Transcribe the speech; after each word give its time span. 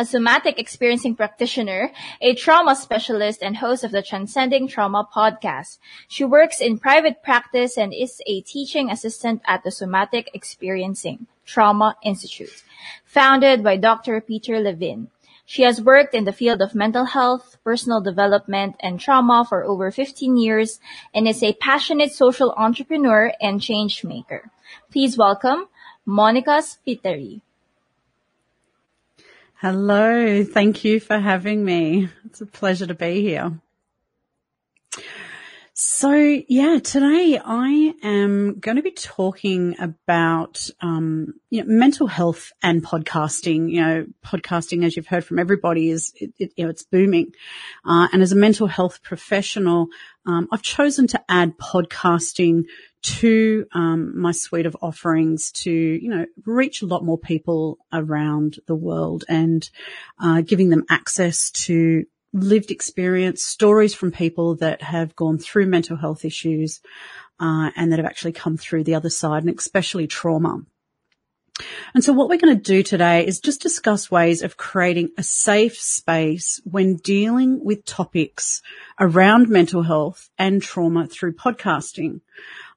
a 0.00 0.04
somatic 0.06 0.58
experiencing 0.58 1.14
practitioner, 1.14 1.92
a 2.22 2.34
trauma 2.34 2.74
specialist, 2.74 3.42
and 3.42 3.58
host 3.58 3.84
of 3.84 3.90
the 3.90 4.00
Transcending 4.00 4.66
Trauma 4.66 5.06
podcast. 5.14 5.76
She 6.08 6.24
works 6.24 6.58
in 6.58 6.78
private 6.78 7.22
practice 7.22 7.76
and 7.76 7.92
is 7.92 8.22
a 8.26 8.40
teaching 8.40 8.90
assistant 8.90 9.42
at 9.44 9.62
the 9.62 9.70
Somatic 9.70 10.30
Experiencing 10.32 11.26
Trauma 11.44 11.96
Institute, 12.02 12.64
founded 13.04 13.62
by 13.62 13.76
Dr. 13.76 14.22
Peter 14.22 14.58
Levine. 14.58 15.08
She 15.44 15.64
has 15.64 15.82
worked 15.82 16.14
in 16.14 16.24
the 16.24 16.32
field 16.32 16.62
of 16.62 16.74
mental 16.74 17.04
health, 17.04 17.58
personal 17.62 18.00
development, 18.00 18.76
and 18.80 18.98
trauma 18.98 19.44
for 19.46 19.64
over 19.64 19.90
15 19.90 20.38
years 20.38 20.80
and 21.12 21.28
is 21.28 21.42
a 21.42 21.52
passionate 21.52 22.12
social 22.12 22.54
entrepreneur 22.56 23.34
and 23.38 23.60
change 23.60 24.02
maker. 24.02 24.50
Please 24.90 25.18
welcome 25.18 25.68
Moniquea 26.08 26.64
Spiteri. 26.64 27.42
Hello. 29.62 30.42
Thank 30.42 30.86
you 30.86 31.00
for 31.00 31.18
having 31.18 31.62
me. 31.62 32.08
It's 32.24 32.40
a 32.40 32.46
pleasure 32.46 32.86
to 32.86 32.94
be 32.94 33.20
here. 33.20 33.60
So 35.74 36.14
yeah, 36.48 36.78
today 36.78 37.38
I 37.44 37.92
am 38.02 38.58
going 38.58 38.76
to 38.76 38.82
be 38.82 38.92
talking 38.92 39.76
about, 39.78 40.66
um, 40.80 41.34
you 41.50 41.62
know, 41.62 41.66
mental 41.68 42.06
health 42.06 42.52
and 42.62 42.82
podcasting. 42.82 43.70
You 43.70 43.80
know, 43.82 44.06
podcasting, 44.24 44.82
as 44.82 44.96
you've 44.96 45.08
heard 45.08 45.26
from 45.26 45.38
everybody, 45.38 45.90
is 45.90 46.14
it, 46.16 46.32
it, 46.38 46.52
you 46.56 46.64
know 46.64 46.70
it's 46.70 46.84
booming. 46.84 47.32
Uh, 47.84 48.08
and 48.14 48.22
as 48.22 48.32
a 48.32 48.36
mental 48.36 48.66
health 48.66 49.02
professional, 49.02 49.88
um, 50.24 50.48
I've 50.50 50.62
chosen 50.62 51.06
to 51.08 51.22
add 51.28 51.58
podcasting 51.58 52.62
to 53.02 53.66
um, 53.72 54.18
my 54.18 54.32
suite 54.32 54.66
of 54.66 54.76
offerings 54.82 55.52
to 55.52 55.70
you 55.70 56.10
know 56.10 56.26
reach 56.44 56.82
a 56.82 56.86
lot 56.86 57.04
more 57.04 57.18
people 57.18 57.78
around 57.92 58.58
the 58.66 58.74
world 58.74 59.24
and 59.28 59.70
uh, 60.22 60.40
giving 60.42 60.70
them 60.70 60.84
access 60.90 61.50
to 61.50 62.04
lived 62.32 62.70
experience, 62.70 63.42
stories 63.42 63.94
from 63.94 64.12
people 64.12 64.56
that 64.56 64.82
have 64.82 65.16
gone 65.16 65.38
through 65.38 65.66
mental 65.66 65.96
health 65.96 66.24
issues 66.24 66.80
uh, 67.40 67.70
and 67.74 67.90
that 67.90 67.98
have 67.98 68.06
actually 68.06 68.32
come 68.32 68.56
through 68.56 68.84
the 68.84 68.94
other 68.94 69.10
side, 69.10 69.44
and 69.44 69.58
especially 69.58 70.06
trauma. 70.06 70.60
And 71.94 72.02
so 72.02 72.12
what 72.12 72.28
we're 72.28 72.38
going 72.38 72.56
to 72.56 72.62
do 72.62 72.82
today 72.82 73.26
is 73.26 73.40
just 73.40 73.60
discuss 73.60 74.10
ways 74.10 74.42
of 74.42 74.56
creating 74.56 75.10
a 75.18 75.22
safe 75.22 75.78
space 75.78 76.60
when 76.64 76.96
dealing 76.96 77.62
with 77.62 77.84
topics 77.84 78.62
around 78.98 79.48
mental 79.48 79.82
health 79.82 80.30
and 80.38 80.62
trauma 80.62 81.06
through 81.06 81.34
podcasting. 81.34 82.20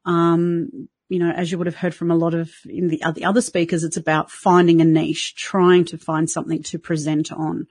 Um, 0.05 0.89
you 1.09 1.19
know, 1.19 1.31
as 1.31 1.51
you 1.51 1.57
would 1.57 1.67
have 1.67 1.75
heard 1.75 1.93
from 1.93 2.09
a 2.09 2.15
lot 2.15 2.33
of 2.33 2.51
in 2.65 2.87
the, 2.87 3.03
the 3.13 3.25
other 3.25 3.41
speakers, 3.41 3.83
it's 3.83 3.97
about 3.97 4.31
finding 4.31 4.81
a 4.81 4.85
niche, 4.85 5.35
trying 5.35 5.85
to 5.85 5.97
find 5.97 6.27
something 6.29 6.63
to 6.63 6.79
present 6.79 7.31
on. 7.31 7.67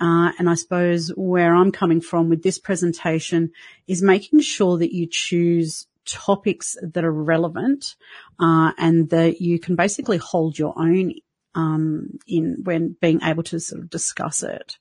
Uh, 0.00 0.32
and 0.38 0.50
I 0.50 0.54
suppose 0.54 1.12
where 1.14 1.54
I'm 1.54 1.70
coming 1.70 2.00
from 2.00 2.28
with 2.28 2.42
this 2.42 2.58
presentation 2.58 3.52
is 3.86 4.02
making 4.02 4.40
sure 4.40 4.78
that 4.78 4.92
you 4.92 5.06
choose 5.06 5.86
topics 6.04 6.76
that 6.82 7.04
are 7.04 7.12
relevant, 7.12 7.94
uh, 8.40 8.72
and 8.76 9.10
that 9.10 9.40
you 9.40 9.60
can 9.60 9.76
basically 9.76 10.16
hold 10.16 10.58
your 10.58 10.74
own, 10.76 11.12
um, 11.54 12.18
in 12.26 12.62
when 12.64 12.96
being 13.00 13.20
able 13.22 13.44
to 13.44 13.60
sort 13.60 13.82
of 13.82 13.90
discuss 13.90 14.42
it. 14.42 14.78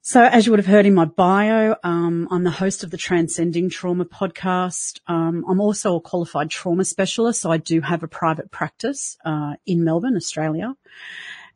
So 0.00 0.22
as 0.22 0.46
you 0.46 0.52
would 0.52 0.60
have 0.60 0.66
heard 0.66 0.86
in 0.86 0.94
my 0.94 1.04
bio, 1.04 1.74
um, 1.82 2.28
I'm 2.30 2.44
the 2.44 2.50
host 2.50 2.82
of 2.82 2.90
the 2.90 2.96
Transcending 2.96 3.68
Trauma 3.68 4.04
podcast. 4.04 5.00
Um, 5.06 5.44
I'm 5.48 5.60
also 5.60 5.96
a 5.96 6.00
qualified 6.00 6.50
trauma 6.50 6.84
specialist, 6.84 7.42
so 7.42 7.50
I 7.50 7.58
do 7.58 7.80
have 7.80 8.02
a 8.02 8.08
private 8.08 8.50
practice 8.50 9.18
uh, 9.24 9.54
in 9.66 9.84
Melbourne, 9.84 10.16
Australia. 10.16 10.74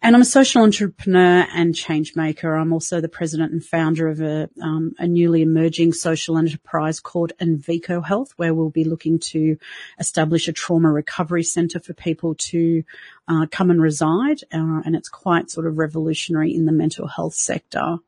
And 0.04 0.16
I'm 0.16 0.22
a 0.22 0.26
social 0.26 0.62
entrepreneur 0.62 1.46
and 1.54 1.76
change 1.76 2.16
maker. 2.16 2.56
I'm 2.56 2.72
also 2.72 3.00
the 3.00 3.08
president 3.08 3.52
and 3.52 3.64
founder 3.64 4.08
of 4.08 4.20
a, 4.20 4.50
um, 4.60 4.94
a 4.98 5.06
newly 5.06 5.42
emerging 5.42 5.92
social 5.92 6.36
enterprise 6.36 6.98
called 6.98 7.32
Envico 7.40 8.04
Health, 8.04 8.32
where 8.36 8.52
we'll 8.52 8.68
be 8.68 8.82
looking 8.82 9.20
to 9.20 9.56
establish 10.00 10.48
a 10.48 10.52
trauma 10.52 10.90
recovery 10.90 11.44
centre 11.44 11.78
for 11.78 11.94
people 11.94 12.34
to 12.34 12.82
uh, 13.28 13.46
come 13.52 13.70
and 13.70 13.80
reside. 13.80 14.42
Uh, 14.52 14.82
and 14.84 14.96
it's 14.96 15.08
quite 15.08 15.52
sort 15.52 15.68
of 15.68 15.78
revolutionary 15.78 16.52
in 16.52 16.66
the 16.66 16.72
mental 16.72 17.06
health 17.06 17.34
sector. 17.34 17.98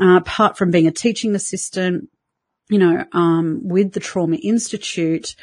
Uh, 0.00 0.16
apart 0.16 0.56
from 0.56 0.70
being 0.70 0.86
a 0.86 0.92
teaching 0.92 1.34
assistant, 1.34 2.08
you 2.68 2.78
know, 2.78 3.04
um, 3.12 3.60
with 3.64 3.92
the 3.92 4.00
Trauma 4.00 4.36
Institute, 4.36 5.34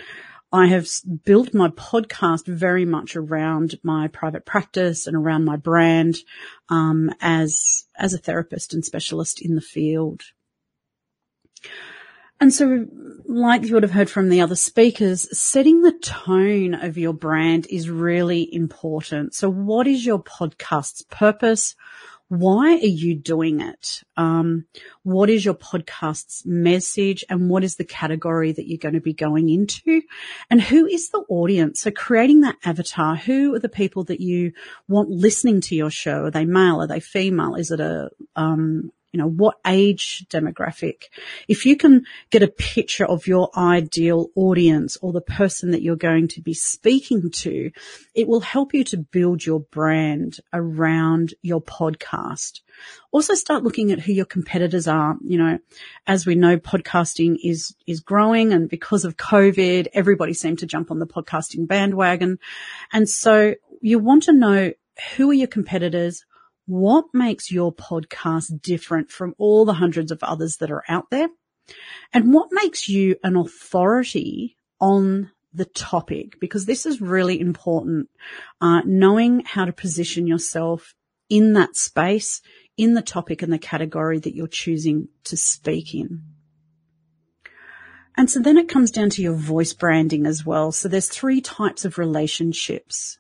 I 0.52 0.68
have 0.68 0.88
built 1.26 1.54
my 1.54 1.68
podcast 1.70 2.48
very 2.48 2.86
much 2.86 3.18
around 3.18 3.76
my 3.84 4.08
private 4.08 4.46
practice 4.46 5.06
and 5.06 5.16
around 5.16 5.44
my 5.44 5.58
brand 5.58 6.18
um, 6.70 7.12
as 7.20 7.86
as 7.98 8.14
a 8.14 8.18
therapist 8.18 8.74
and 8.74 8.84
specialist 8.84 9.42
in 9.42 9.56
the 9.56 9.62
field. 9.62 10.24
And 12.40 12.54
so, 12.54 12.86
like 13.26 13.64
you 13.64 13.74
would 13.74 13.84
have 13.84 13.92
heard 13.92 14.10
from 14.10 14.30
the 14.30 14.42
other 14.42 14.56
speakers, 14.56 15.28
setting 15.38 15.82
the 15.82 15.94
tone 15.94 16.76
of 16.76 16.98
your 16.98 17.14
brand 17.14 17.66
is 17.70 17.90
really 17.90 18.54
important. 18.54 19.34
So, 19.34 19.50
what 19.50 19.88
is 19.88 20.06
your 20.06 20.24
podcast's 20.24 21.02
purpose? 21.10 21.76
Why 22.30 22.74
are 22.74 22.80
you 22.80 23.16
doing 23.16 23.62
it? 23.62 24.04
Um, 24.18 24.66
what 25.04 25.30
is 25.30 25.46
your 25.46 25.54
podcast's 25.54 26.46
message 26.46 27.24
and 27.30 27.50
what 27.50 27.64
is 27.64 27.78
the 27.78 27.86
category 27.86 28.52
that 28.52 28.68
you're 28.68 28.78
going 28.78 28.96
to 28.96 29.02
be 29.02 29.14
going 29.14 29.48
into? 29.50 30.02
And 30.50 30.62
who 30.62 30.86
is 30.86 31.10
the 31.10 31.24
audience? 31.30 31.82
So 31.82 31.92
creating 31.92 32.42
that 32.42 32.58
avatar, 32.66 33.16
who 33.16 33.56
are 33.56 33.60
the 33.60 33.70
people 33.70 34.04
that 34.06 34.20
you 34.20 34.52
want 34.90 35.10
listening 35.10 35.62
to 35.62 35.76
your 35.76 35.90
show? 35.90 36.26
Are 36.26 36.32
they 36.32 36.46
male? 36.46 36.82
Are 36.82 36.88
they 36.88 37.00
female? 37.00 37.56
Is 37.56 37.72
it 37.72 37.80
a, 37.80 38.10
um, 38.36 38.92
you 39.18 39.24
know, 39.24 39.30
what 39.30 39.58
age 39.66 40.28
demographic. 40.30 41.06
If 41.48 41.66
you 41.66 41.76
can 41.76 42.06
get 42.30 42.44
a 42.44 42.48
picture 42.48 43.06
of 43.06 43.26
your 43.26 43.50
ideal 43.58 44.28
audience 44.36 44.96
or 45.02 45.12
the 45.12 45.22
person 45.22 45.72
that 45.72 45.82
you're 45.82 45.96
going 45.96 46.28
to 46.30 46.42
be 46.42 46.54
speaking 46.54 47.32
to, 47.32 47.72
it 48.14 48.28
will 48.28 48.42
help 48.42 48.76
you 48.76 48.84
to 48.84 48.98
build 48.98 49.44
your 49.44 49.62
brand 49.62 50.40
around 50.54 51.34
your 51.42 51.64
podcast. 51.64 52.62
Also 53.12 53.34
start 53.34 53.64
looking 53.64 53.92
at 53.92 54.00
who 54.00 54.14
your 54.14 54.26
competitors 54.26 54.88
are. 54.88 55.16
You 55.26 55.40
know, 55.40 55.60
as 56.06 56.28
we 56.28 56.36
know, 56.36 56.58
podcasting 56.58 57.38
is, 57.44 57.76
is 57.88 58.02
growing 58.02 58.54
and 58.54 58.70
because 58.70 59.04
of 59.04 59.18
COVID, 59.18 59.88
everybody 59.94 60.36
seemed 60.36 60.60
to 60.60 60.68
jump 60.68 60.92
on 60.92 61.00
the 61.00 61.08
podcasting 61.08 61.68
bandwagon. 61.68 62.38
And 62.94 63.10
so 63.10 63.56
you 63.82 63.98
want 63.98 64.24
to 64.24 64.34
know 64.34 64.74
who 65.16 65.32
are 65.32 65.34
your 65.34 65.48
competitors? 65.48 66.24
What 66.68 67.06
makes 67.14 67.50
your 67.50 67.74
podcast 67.74 68.62
different 68.62 69.10
from 69.10 69.34
all 69.38 69.66
the 69.66 69.74
hundreds 69.74 70.12
of 70.12 70.22
others 70.22 70.58
that 70.58 70.70
are 70.70 70.84
out 70.88 71.10
there? 71.10 71.30
And 72.14 72.34
what 72.34 72.50
makes 72.52 72.88
you 72.88 73.16
an 73.24 73.36
authority 73.36 74.58
on 74.80 75.32
the 75.54 75.66
topic? 75.66 76.40
Because 76.40 76.66
this 76.66 76.86
is 76.86 77.02
really 77.02 77.40
important. 77.40 78.10
Uh, 78.62 78.82
knowing 78.86 79.44
how 79.46 79.66
to 79.66 79.74
position 79.74 80.28
yourself 80.28 80.94
in 81.30 81.54
that 81.54 81.76
space, 81.76 82.42
in 82.78 82.94
the 82.94 83.02
topic 83.02 83.42
and 83.42 83.52
the 83.52 83.58
category 83.58 84.20
that 84.20 84.36
you're 84.36 84.48
choosing 84.48 85.08
to 85.24 85.36
speak 85.36 85.96
in. 85.96 86.24
And 88.16 88.30
so 88.30 88.40
then 88.40 88.58
it 88.58 88.70
comes 88.70 88.92
down 88.92 89.10
to 89.12 89.22
your 89.22 89.36
voice 89.36 89.74
branding 89.74 90.26
as 90.26 90.46
well. 90.46 90.72
So 90.72 90.90
there's 90.90 91.08
three 91.08 91.40
types 91.40 91.86
of 91.86 91.98
relationships 91.98 93.20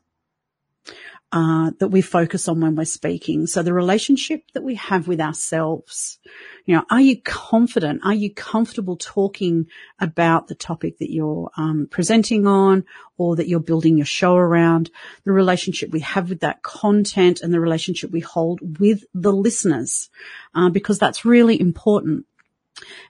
uh, 1.31 1.71
that 1.79 1.89
we 1.89 2.01
focus 2.01 2.47
on 2.47 2.61
when 2.61 2.75
we're 2.75 2.85
speaking. 2.85 3.47
So 3.47 3.61
the 3.61 3.73
relationship 3.73 4.43
that 4.53 4.63
we 4.63 4.75
have 4.75 5.09
with 5.09 5.19
ourselves, 5.19 6.19
you 6.65 6.75
know, 6.75 6.85
are 6.89 7.01
you 7.01 7.21
confident? 7.21 8.01
Are 8.05 8.13
you 8.13 8.33
comfortable 8.33 8.95
talking 8.95 9.67
about 9.99 10.47
the 10.47 10.55
topic 10.55 10.99
that 10.99 11.11
you're 11.11 11.49
um, 11.57 11.87
presenting 11.91 12.47
on 12.47 12.85
or 13.17 13.35
that 13.35 13.49
you're 13.49 13.59
building 13.59 13.97
your 13.97 14.05
show 14.05 14.35
around? 14.35 14.89
The 15.25 15.33
relationship 15.33 15.91
we 15.91 15.99
have 15.99 16.29
with 16.29 16.39
that 16.41 16.61
content 16.61 17.41
and 17.41 17.53
the 17.53 17.59
relationship 17.59 18.09
we 18.09 18.21
hold 18.21 18.79
with 18.79 19.03
the 19.13 19.33
listeners, 19.33 20.09
uh, 20.55 20.69
because 20.69 20.97
that's 20.97 21.25
really 21.25 21.59
important. 21.59 22.25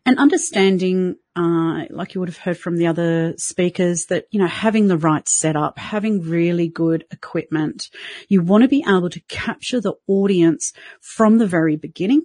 And 0.06 0.18
understanding, 0.18 1.18
uh, 1.36 1.86
like 1.90 2.14
you 2.14 2.22
would 2.22 2.30
have 2.30 2.38
heard 2.38 2.58
from 2.58 2.78
the 2.78 2.88
other 2.88 3.34
speakers 3.38 4.06
that, 4.08 4.26
you 4.32 4.40
know, 4.40 4.48
having 4.48 4.88
the 4.88 4.98
right 4.98 5.28
setup, 5.28 5.78
having 5.78 6.22
really 6.22 6.70
good 6.70 7.06
equipment, 7.12 7.90
you 8.30 8.42
want 8.42 8.64
to 8.64 8.70
be 8.70 8.84
able 8.88 9.10
to 9.10 9.20
capture 9.28 9.82
the 9.82 9.96
audience 10.08 10.74
from 11.02 11.38
the 11.38 11.48
very 11.48 11.76
beginning. 11.76 12.24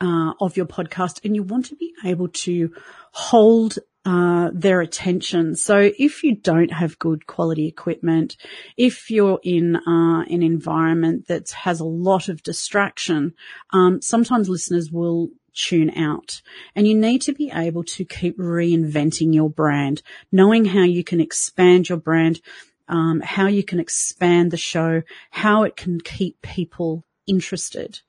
uh, 0.00 0.32
of 0.40 0.56
your 0.56 0.66
podcast 0.66 1.24
and 1.24 1.34
you 1.34 1.42
want 1.42 1.66
to 1.66 1.76
be 1.76 1.94
able 2.04 2.28
to 2.28 2.72
hold 3.12 3.78
uh, 4.04 4.50
their 4.52 4.80
attention. 4.80 5.56
So 5.56 5.90
if 5.98 6.22
you 6.22 6.36
don't 6.36 6.72
have 6.72 6.98
good 6.98 7.26
quality 7.26 7.66
equipment, 7.66 8.36
if 8.76 9.10
you're 9.10 9.40
in 9.42 9.76
uh, 9.76 10.22
an 10.22 10.42
environment 10.42 11.26
that 11.28 11.50
has 11.50 11.80
a 11.80 11.84
lot 11.84 12.28
of 12.28 12.42
distraction, 12.42 13.34
um, 13.72 14.00
sometimes 14.00 14.48
listeners 14.48 14.92
will 14.92 15.30
tune 15.56 15.90
out. 15.96 16.40
And 16.74 16.86
you 16.86 16.94
need 16.94 17.22
to 17.22 17.32
be 17.32 17.50
able 17.52 17.84
to 17.84 18.04
keep 18.04 18.38
reinventing 18.38 19.34
your 19.34 19.50
brand, 19.50 20.02
knowing 20.30 20.64
how 20.64 20.84
you 20.84 21.02
can 21.02 21.20
expand 21.20 21.88
your 21.88 21.98
brand, 21.98 22.40
um, 22.88 23.20
how 23.20 23.46
you 23.46 23.64
can 23.64 23.80
expand 23.80 24.50
the 24.50 24.56
show, 24.56 25.02
how 25.30 25.64
it 25.64 25.76
can 25.76 26.00
keep 26.00 26.40
people 26.42 27.04
interested. 27.26 28.00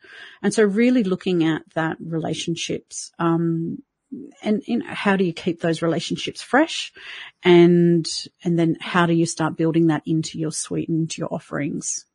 And 0.43 0.53
so 0.53 0.63
really 0.63 1.03
looking 1.03 1.43
at 1.43 1.63
that 1.73 1.97
relationships, 1.99 3.11
um, 3.17 3.79
and 4.41 4.61
you 4.65 4.77
know, 4.77 4.85
how 4.87 5.17
do 5.17 5.25
you 5.25 5.33
keep 5.33 5.59
those 5.59 5.81
relationships 5.81 6.41
fresh? 6.41 6.93
And 7.43 8.07
and 8.43 8.57
then 8.57 8.77
how 8.79 9.05
do 9.05 9.13
you 9.13 9.25
start 9.25 9.57
building 9.57 9.87
that 9.87 10.03
into 10.05 10.39
your 10.39 10.51
suite 10.51 10.87
and 10.87 11.01
into 11.01 11.19
your 11.19 11.33
offerings 11.33 12.05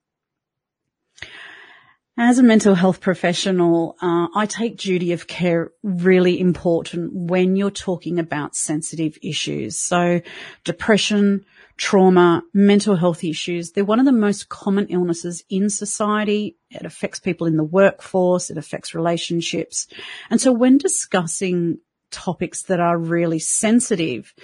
as 2.19 2.39
a 2.39 2.43
mental 2.43 2.75
health 2.75 3.01
professional, 3.01 3.97
uh, 4.03 4.29
I 4.35 4.45
take 4.47 4.77
duty 4.77 5.13
of 5.13 5.27
care 5.27 5.73
really 5.83 6.39
important 6.39 7.13
when 7.15 7.57
you're 7.57 7.71
talking 7.71 8.19
about 8.19 8.55
sensitive 8.55 9.17
issues. 9.23 9.79
So 9.79 10.21
depression, 10.65 11.47
trauma, 11.79 12.43
mental 12.53 12.97
health 12.97 13.25
issues, 13.25 13.73
they're 13.73 13.85
one 13.85 13.99
of 13.99 14.05
the 14.05 14.13
most 14.13 14.51
common 14.51 14.89
illnesses 14.89 15.43
in 15.49 15.71
society. 15.71 16.59
It 16.71 16.85
affects 16.85 17.19
people 17.19 17.47
in 17.47 17.57
the 17.57 17.65
workforce. 17.65 18.51
It 18.51 18.59
affects 18.59 18.95
relationships. 18.95 19.89
And 20.29 20.39
so 20.39 20.53
when 20.53 20.77
discussing 20.77 21.79
topics 22.11 22.65
that 22.65 22.79
are 22.79 22.99
really 22.99 23.39
sensitive, 23.39 24.35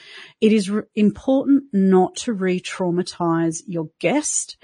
it 0.40 0.52
is 0.52 0.70
re- 0.70 0.84
important 0.94 1.64
not 1.72 2.16
to 2.16 2.32
re-traumatize 2.32 3.62
your 3.66 3.90
guest 4.00 4.56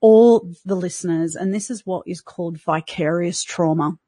or 0.00 0.42
the 0.64 0.76
listeners. 0.76 1.34
And 1.34 1.54
this 1.54 1.70
is 1.70 1.84
what 1.84 2.06
is 2.06 2.20
called 2.20 2.60
vicarious 2.60 3.42
trauma. 3.42 3.98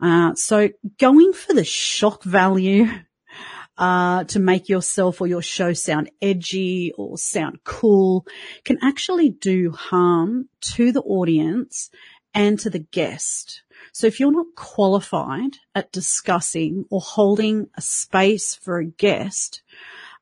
Uh, 0.00 0.34
so 0.34 0.70
going 0.98 1.32
for 1.32 1.54
the 1.54 1.64
shock 1.64 2.24
value 2.24 2.86
uh, 3.78 4.24
to 4.24 4.38
make 4.38 4.68
yourself 4.68 5.20
or 5.20 5.26
your 5.26 5.42
show 5.42 5.72
sound 5.72 6.10
edgy 6.20 6.92
or 6.96 7.16
sound 7.16 7.58
cool 7.64 8.26
can 8.64 8.78
actually 8.82 9.30
do 9.30 9.70
harm 9.70 10.48
to 10.60 10.92
the 10.92 11.02
audience 11.02 11.90
and 12.34 12.58
to 12.60 12.70
the 12.70 12.78
guest. 12.78 13.62
So 13.92 14.06
if 14.06 14.20
you're 14.20 14.32
not 14.32 14.54
qualified 14.56 15.58
at 15.74 15.92
discussing 15.92 16.86
or 16.90 17.00
holding 17.00 17.68
a 17.76 17.82
space 17.82 18.54
for 18.54 18.78
a 18.78 18.86
guest, 18.86 19.62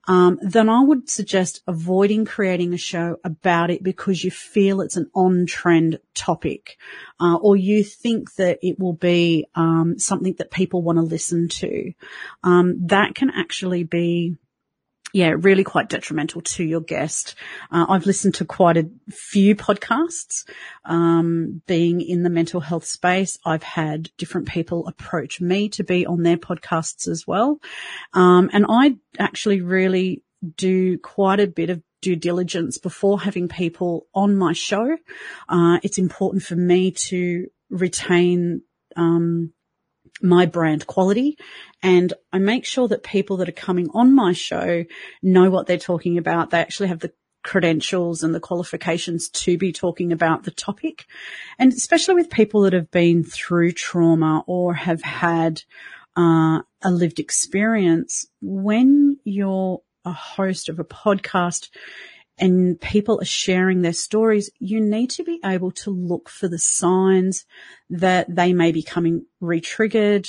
um, 0.08 0.38
then 0.42 0.68
I 0.68 0.82
would 0.82 1.10
suggest 1.10 1.62
avoiding 1.66 2.24
creating 2.24 2.72
a 2.72 2.78
show 2.78 3.18
about 3.22 3.70
it 3.70 3.82
because 3.82 4.24
you 4.24 4.30
feel 4.30 4.80
it's 4.80 4.96
an 4.96 5.10
on-trend 5.14 6.00
topic, 6.14 6.78
uh, 7.20 7.36
or 7.36 7.56
you 7.56 7.84
think 7.84 8.34
that 8.34 8.58
it 8.62 8.78
will 8.78 8.94
be 8.94 9.46
um, 9.54 9.98
something 9.98 10.34
that 10.38 10.50
people 10.50 10.82
want 10.82 10.96
to 10.96 11.02
listen 11.02 11.48
to. 11.48 11.92
Um, 12.42 12.86
that 12.86 13.14
can 13.14 13.30
actually 13.30 13.84
be 13.84 14.36
yeah, 15.12 15.34
really 15.36 15.64
quite 15.64 15.88
detrimental 15.88 16.40
to 16.42 16.64
your 16.64 16.80
guest. 16.80 17.34
Uh, 17.70 17.86
I've 17.88 18.06
listened 18.06 18.34
to 18.36 18.44
quite 18.44 18.76
a 18.76 18.88
few 19.10 19.56
podcasts, 19.56 20.44
um, 20.84 21.62
being 21.66 22.00
in 22.00 22.22
the 22.22 22.30
mental 22.30 22.60
health 22.60 22.84
space. 22.84 23.38
I've 23.44 23.62
had 23.62 24.10
different 24.16 24.48
people 24.48 24.86
approach 24.86 25.40
me 25.40 25.68
to 25.70 25.84
be 25.84 26.06
on 26.06 26.22
their 26.22 26.36
podcasts 26.36 27.08
as 27.08 27.26
well. 27.26 27.60
Um, 28.12 28.50
and 28.52 28.66
I 28.68 28.96
actually 29.18 29.60
really 29.60 30.22
do 30.56 30.98
quite 30.98 31.40
a 31.40 31.46
bit 31.46 31.70
of 31.70 31.82
due 32.00 32.16
diligence 32.16 32.78
before 32.78 33.20
having 33.20 33.48
people 33.48 34.06
on 34.14 34.36
my 34.36 34.52
show. 34.52 34.96
Uh, 35.48 35.78
it's 35.82 35.98
important 35.98 36.42
for 36.42 36.56
me 36.56 36.92
to 36.92 37.46
retain, 37.68 38.62
um, 38.96 39.52
my 40.22 40.46
brand 40.46 40.86
quality 40.86 41.38
and 41.82 42.12
I 42.32 42.38
make 42.38 42.64
sure 42.64 42.88
that 42.88 43.02
people 43.02 43.38
that 43.38 43.48
are 43.48 43.52
coming 43.52 43.88
on 43.94 44.14
my 44.14 44.32
show 44.32 44.84
know 45.22 45.50
what 45.50 45.66
they're 45.66 45.78
talking 45.78 46.18
about. 46.18 46.50
They 46.50 46.60
actually 46.60 46.88
have 46.88 47.00
the 47.00 47.12
credentials 47.42 48.22
and 48.22 48.34
the 48.34 48.40
qualifications 48.40 49.28
to 49.30 49.56
be 49.56 49.72
talking 49.72 50.12
about 50.12 50.42
the 50.42 50.50
topic. 50.50 51.06
And 51.58 51.72
especially 51.72 52.14
with 52.14 52.30
people 52.30 52.62
that 52.62 52.72
have 52.72 52.90
been 52.90 53.24
through 53.24 53.72
trauma 53.72 54.44
or 54.46 54.74
have 54.74 55.02
had 55.02 55.62
uh, 56.16 56.60
a 56.82 56.90
lived 56.90 57.18
experience, 57.18 58.26
when 58.42 59.18
you're 59.24 59.80
a 60.04 60.12
host 60.12 60.68
of 60.68 60.78
a 60.78 60.84
podcast, 60.84 61.70
and 62.40 62.80
people 62.80 63.20
are 63.20 63.26
sharing 63.26 63.82
their 63.82 63.92
stories, 63.92 64.50
you 64.58 64.80
need 64.80 65.10
to 65.10 65.24
be 65.24 65.38
able 65.44 65.70
to 65.72 65.90
look 65.90 66.28
for 66.28 66.48
the 66.48 66.58
signs 66.58 67.44
that 67.90 68.34
they 68.34 68.52
may 68.52 68.72
be 68.72 68.82
coming 68.82 69.26
re-triggered, 69.40 70.28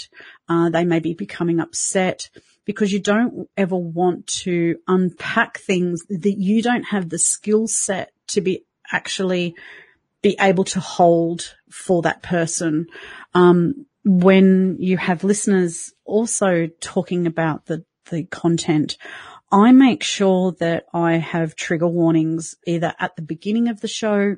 uh, 0.49 0.69
they 0.69 0.83
may 0.83 0.99
be 0.99 1.13
becoming 1.13 1.59
upset 1.59 2.29
because 2.65 2.91
you 2.91 2.99
don't 2.99 3.49
ever 3.57 3.75
want 3.75 4.27
to 4.27 4.77
unpack 4.87 5.59
things 5.59 6.03
that 6.09 6.35
you 6.37 6.61
don't 6.61 6.83
have 6.83 7.09
the 7.09 7.17
skill 7.17 7.67
set 7.67 8.11
to 8.27 8.41
be 8.41 8.65
actually 8.91 9.55
be 10.21 10.35
able 10.39 10.63
to 10.65 10.79
hold 10.79 11.55
for 11.69 12.01
that 12.03 12.21
person. 12.21 12.87
Um, 13.33 13.85
when 14.03 14.77
you 14.79 14.97
have 14.97 15.23
listeners 15.23 15.93
also 16.05 16.67
talking 16.79 17.25
about 17.27 17.65
the, 17.65 17.83
the 18.09 18.25
content, 18.25 18.97
I 19.51 19.71
make 19.71 20.03
sure 20.03 20.53
that 20.59 20.85
I 20.93 21.13
have 21.13 21.55
trigger 21.55 21.87
warnings 21.87 22.55
either 22.65 22.93
at 22.99 23.15
the 23.15 23.21
beginning 23.21 23.67
of 23.67 23.81
the 23.81 23.87
show 23.87 24.37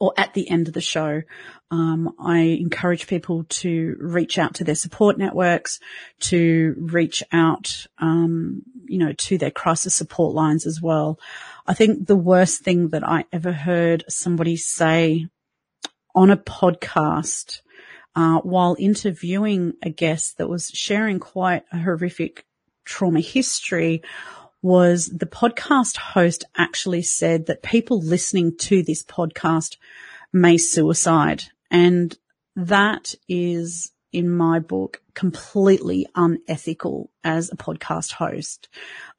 or 0.00 0.14
at 0.16 0.34
the 0.34 0.48
end 0.48 0.68
of 0.68 0.74
the 0.74 0.80
show. 0.80 1.22
Um, 1.70 2.14
I 2.18 2.40
encourage 2.40 3.06
people 3.06 3.44
to 3.44 3.96
reach 4.00 4.38
out 4.38 4.54
to 4.54 4.64
their 4.64 4.74
support 4.74 5.16
networks, 5.16 5.78
to 6.20 6.74
reach 6.78 7.22
out, 7.30 7.86
um, 7.98 8.62
you 8.86 8.98
know, 8.98 9.12
to 9.12 9.38
their 9.38 9.50
crisis 9.50 9.94
support 9.94 10.34
lines 10.34 10.66
as 10.66 10.80
well. 10.82 11.20
I 11.66 11.74
think 11.74 12.06
the 12.06 12.16
worst 12.16 12.62
thing 12.62 12.88
that 12.88 13.06
I 13.06 13.24
ever 13.32 13.52
heard 13.52 14.04
somebody 14.08 14.56
say 14.56 15.26
on 16.14 16.30
a 16.30 16.36
podcast 16.36 17.60
uh, 18.14 18.38
while 18.40 18.76
interviewing 18.78 19.74
a 19.82 19.90
guest 19.90 20.38
that 20.38 20.48
was 20.48 20.68
sharing 20.68 21.18
quite 21.18 21.64
a 21.72 21.78
horrific 21.78 22.44
trauma 22.84 23.20
history 23.20 24.02
was 24.62 25.06
the 25.06 25.26
podcast 25.26 25.96
host 25.96 26.44
actually 26.56 27.02
said 27.02 27.46
that 27.46 27.62
people 27.62 28.00
listening 28.00 28.56
to 28.56 28.82
this 28.82 29.02
podcast 29.02 29.76
may 30.32 30.56
suicide. 30.56 31.44
And 31.70 32.16
that 32.54 33.14
is 33.28 33.92
in 34.12 34.28
my 34.28 34.60
book 34.60 35.00
completely 35.14 36.06
unethical 36.14 37.10
as 37.24 37.50
a 37.50 37.56
podcast 37.56 38.12
host. 38.12 38.68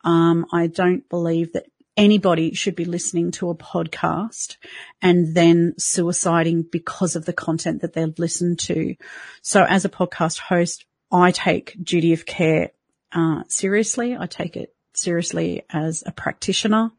Um, 0.04 0.46
I 0.52 0.68
don't 0.68 1.08
believe 1.10 1.54
that 1.54 1.66
anybody 1.98 2.54
should 2.54 2.76
be 2.76 2.86
listening 2.86 3.32
to 3.32 3.50
a 3.50 3.56
podcast 3.56 4.58
and 5.02 5.36
then 5.36 5.74
suiciding 5.80 6.70
because 6.72 7.16
of 7.16 7.26
the 7.26 7.34
content 7.34 7.82
that 7.82 7.94
they've 7.94 8.18
listened 8.18 8.60
to. 8.60 8.96
So 9.42 9.64
as 9.64 9.86
a 9.86 9.90
podcast 9.90 10.40
host, 10.40 10.86
I 11.12 11.32
take 11.32 11.76
duty 11.84 12.14
of 12.14 12.26
care 12.26 12.72
uh, 13.14 13.44
seriously. 13.48 14.18
I 14.18 14.26
take 14.26 14.56
it 14.56 14.74
seriously 14.94 15.64
as 15.70 16.04
a 16.06 16.12
practitioner. 16.12 16.92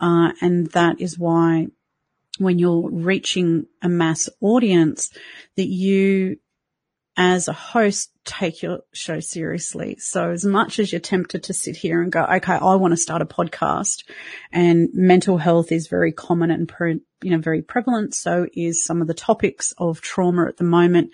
Uh, 0.00 0.32
and 0.40 0.66
that 0.68 1.00
is 1.00 1.18
why 1.18 1.68
when 2.38 2.58
you're 2.58 2.90
reaching 2.90 3.66
a 3.82 3.88
mass 3.88 4.28
audience 4.40 5.10
that 5.56 5.66
you 5.66 6.36
as 7.16 7.48
a 7.48 7.52
host 7.52 8.10
take 8.26 8.62
your 8.62 8.80
show 8.92 9.20
seriously. 9.20 9.96
So 9.98 10.32
as 10.32 10.44
much 10.44 10.78
as 10.78 10.92
you're 10.92 11.00
tempted 11.00 11.44
to 11.44 11.54
sit 11.54 11.76
here 11.76 12.02
and 12.02 12.12
go, 12.12 12.24
okay, 12.24 12.52
I 12.52 12.74
want 12.74 12.92
to 12.92 12.98
start 12.98 13.22
a 13.22 13.26
podcast 13.26 14.04
and 14.52 14.90
mental 14.92 15.38
health 15.38 15.72
is 15.72 15.86
very 15.86 16.12
common 16.12 16.50
and, 16.50 16.68
pre- 16.68 17.00
you 17.22 17.30
know, 17.30 17.38
very 17.38 17.62
prevalent. 17.62 18.14
So 18.14 18.46
is 18.52 18.84
some 18.84 19.00
of 19.00 19.06
the 19.06 19.14
topics 19.14 19.72
of 19.78 20.02
trauma 20.02 20.46
at 20.46 20.58
the 20.58 20.64
moment 20.64 21.10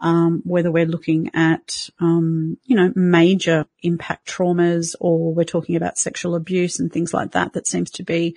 um, 0.00 0.42
whether 0.44 0.70
we're 0.70 0.86
looking 0.86 1.30
at, 1.34 1.90
um, 1.98 2.56
you 2.64 2.76
know, 2.76 2.92
major 2.94 3.66
impact 3.82 4.28
traumas 4.28 4.94
or 5.00 5.34
we're 5.34 5.44
talking 5.44 5.76
about 5.76 5.98
sexual 5.98 6.34
abuse 6.34 6.78
and 6.78 6.92
things 6.92 7.12
like 7.12 7.32
that, 7.32 7.54
that 7.54 7.66
seems 7.66 7.90
to 7.92 8.04
be 8.04 8.36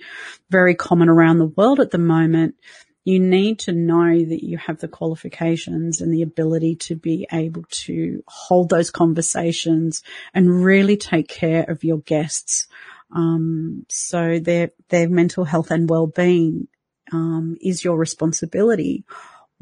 very 0.50 0.74
common 0.74 1.08
around 1.08 1.38
the 1.38 1.46
world 1.46 1.80
at 1.80 1.90
the 1.90 1.98
moment. 1.98 2.56
You 3.04 3.18
need 3.20 3.60
to 3.60 3.72
know 3.72 4.24
that 4.24 4.44
you 4.44 4.58
have 4.58 4.78
the 4.78 4.88
qualifications 4.88 6.00
and 6.00 6.12
the 6.12 6.22
ability 6.22 6.76
to 6.76 6.96
be 6.96 7.26
able 7.32 7.64
to 7.70 8.22
hold 8.26 8.68
those 8.68 8.90
conversations 8.90 10.02
and 10.34 10.64
really 10.64 10.96
take 10.96 11.28
care 11.28 11.64
of 11.68 11.84
your 11.84 11.98
guests. 11.98 12.68
Um, 13.14 13.86
so 13.88 14.38
their, 14.38 14.70
their 14.88 15.08
mental 15.08 15.44
health 15.44 15.70
and 15.70 15.88
well-being, 15.88 16.68
um, 17.12 17.56
is 17.60 17.84
your 17.84 17.96
responsibility 17.96 19.04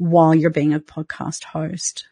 while 0.01 0.33
you're 0.33 0.49
being 0.49 0.73
a 0.73 0.79
podcast 0.79 1.43
host. 1.43 2.07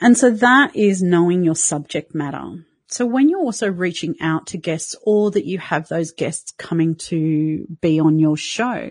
And 0.00 0.18
so 0.18 0.30
that 0.30 0.74
is 0.74 1.02
knowing 1.02 1.44
your 1.44 1.54
subject 1.54 2.16
matter. 2.16 2.64
So 2.88 3.06
when 3.06 3.28
you're 3.28 3.40
also 3.40 3.70
reaching 3.70 4.16
out 4.20 4.48
to 4.48 4.58
guests 4.58 4.96
or 5.04 5.30
that 5.30 5.44
you 5.44 5.58
have 5.58 5.86
those 5.86 6.10
guests 6.10 6.52
coming 6.52 6.96
to 6.96 7.66
be 7.80 8.00
on 8.00 8.18
your 8.18 8.36
show, 8.36 8.90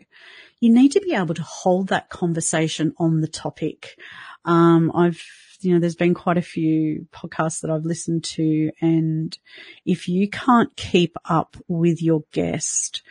you 0.62 0.74
need 0.74 0.94
to 0.94 1.02
be 1.02 1.14
able 1.14 1.36
to 1.36 1.44
hold 1.44 1.90
that 1.90 2.10
conversation 2.10 2.94
on 2.98 3.20
the 3.20 3.28
topic. 3.28 4.00
Um, 4.46 4.92
I've, 4.96 5.22
you 5.60 5.74
know, 5.74 5.80
there's 5.80 5.96
been 5.96 6.14
quite 6.14 6.38
a 6.38 6.42
few 6.42 7.08
podcasts 7.12 7.62
that 7.62 7.72
I've 7.72 7.86
listened 7.86 8.24
to 8.36 8.72
and 8.80 9.38
if 9.86 10.08
you 10.08 10.30
can't 10.30 10.74
keep 10.78 11.18
up 11.26 11.58
with 11.68 12.02
your 12.02 12.24
guest 12.32 13.02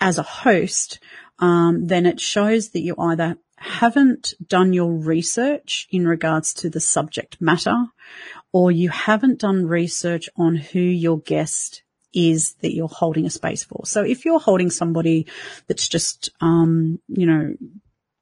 as 0.00 0.18
a 0.18 0.22
host, 0.22 0.98
um, 1.38 1.86
then 1.86 2.06
it 2.06 2.20
shows 2.20 2.70
that 2.70 2.80
you 2.80 2.94
either 2.98 3.36
haven't 3.58 4.34
done 4.46 4.72
your 4.72 4.92
research 4.92 5.88
in 5.90 6.06
regards 6.06 6.52
to 6.54 6.70
the 6.70 6.80
subject 6.80 7.40
matter 7.40 7.86
or 8.52 8.70
you 8.70 8.90
haven't 8.90 9.40
done 9.40 9.66
research 9.66 10.28
on 10.36 10.56
who 10.56 10.80
your 10.80 11.18
guest 11.20 11.82
is 12.14 12.54
that 12.62 12.74
you're 12.74 12.88
holding 12.88 13.26
a 13.26 13.30
space 13.30 13.64
for. 13.64 13.82
So 13.84 14.02
if 14.02 14.24
you're 14.24 14.38
holding 14.38 14.70
somebody 14.70 15.26
that's 15.66 15.88
just, 15.88 16.30
um, 16.40 16.98
you 17.08 17.26
know, 17.26 17.54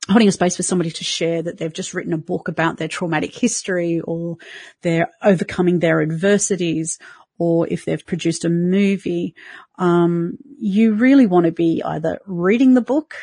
holding 0.09 0.29
a 0.29 0.33
space 0.33 0.57
for 0.57 0.63
somebody 0.63 0.91
to 0.91 1.05
share 1.05 1.43
that 1.43 1.59
they've 1.59 1.73
just 1.73 1.95
written 1.95 2.13
a 2.13 2.19
book 2.19 2.49
about 2.49 2.77
their 2.77 2.89
traumatic 2.89 3.35
history 3.35 4.01
or 4.01 4.37
they're 4.83 5.11
overcoming 5.23 5.79
their 5.79 6.03
adversities 6.03 6.99
or 7.45 7.69
if 7.69 7.85
they've 7.85 8.07
produced 8.07 8.45
a 8.45 8.49
movie, 8.49 9.35
um, 9.79 10.39
you 10.59 10.95
really 10.95 11.27
want 11.27 11.47
to 11.47 11.53
be 11.53 11.83
either 11.85 12.21
reading 12.27 12.75
the 12.75 12.81
book 12.81 13.17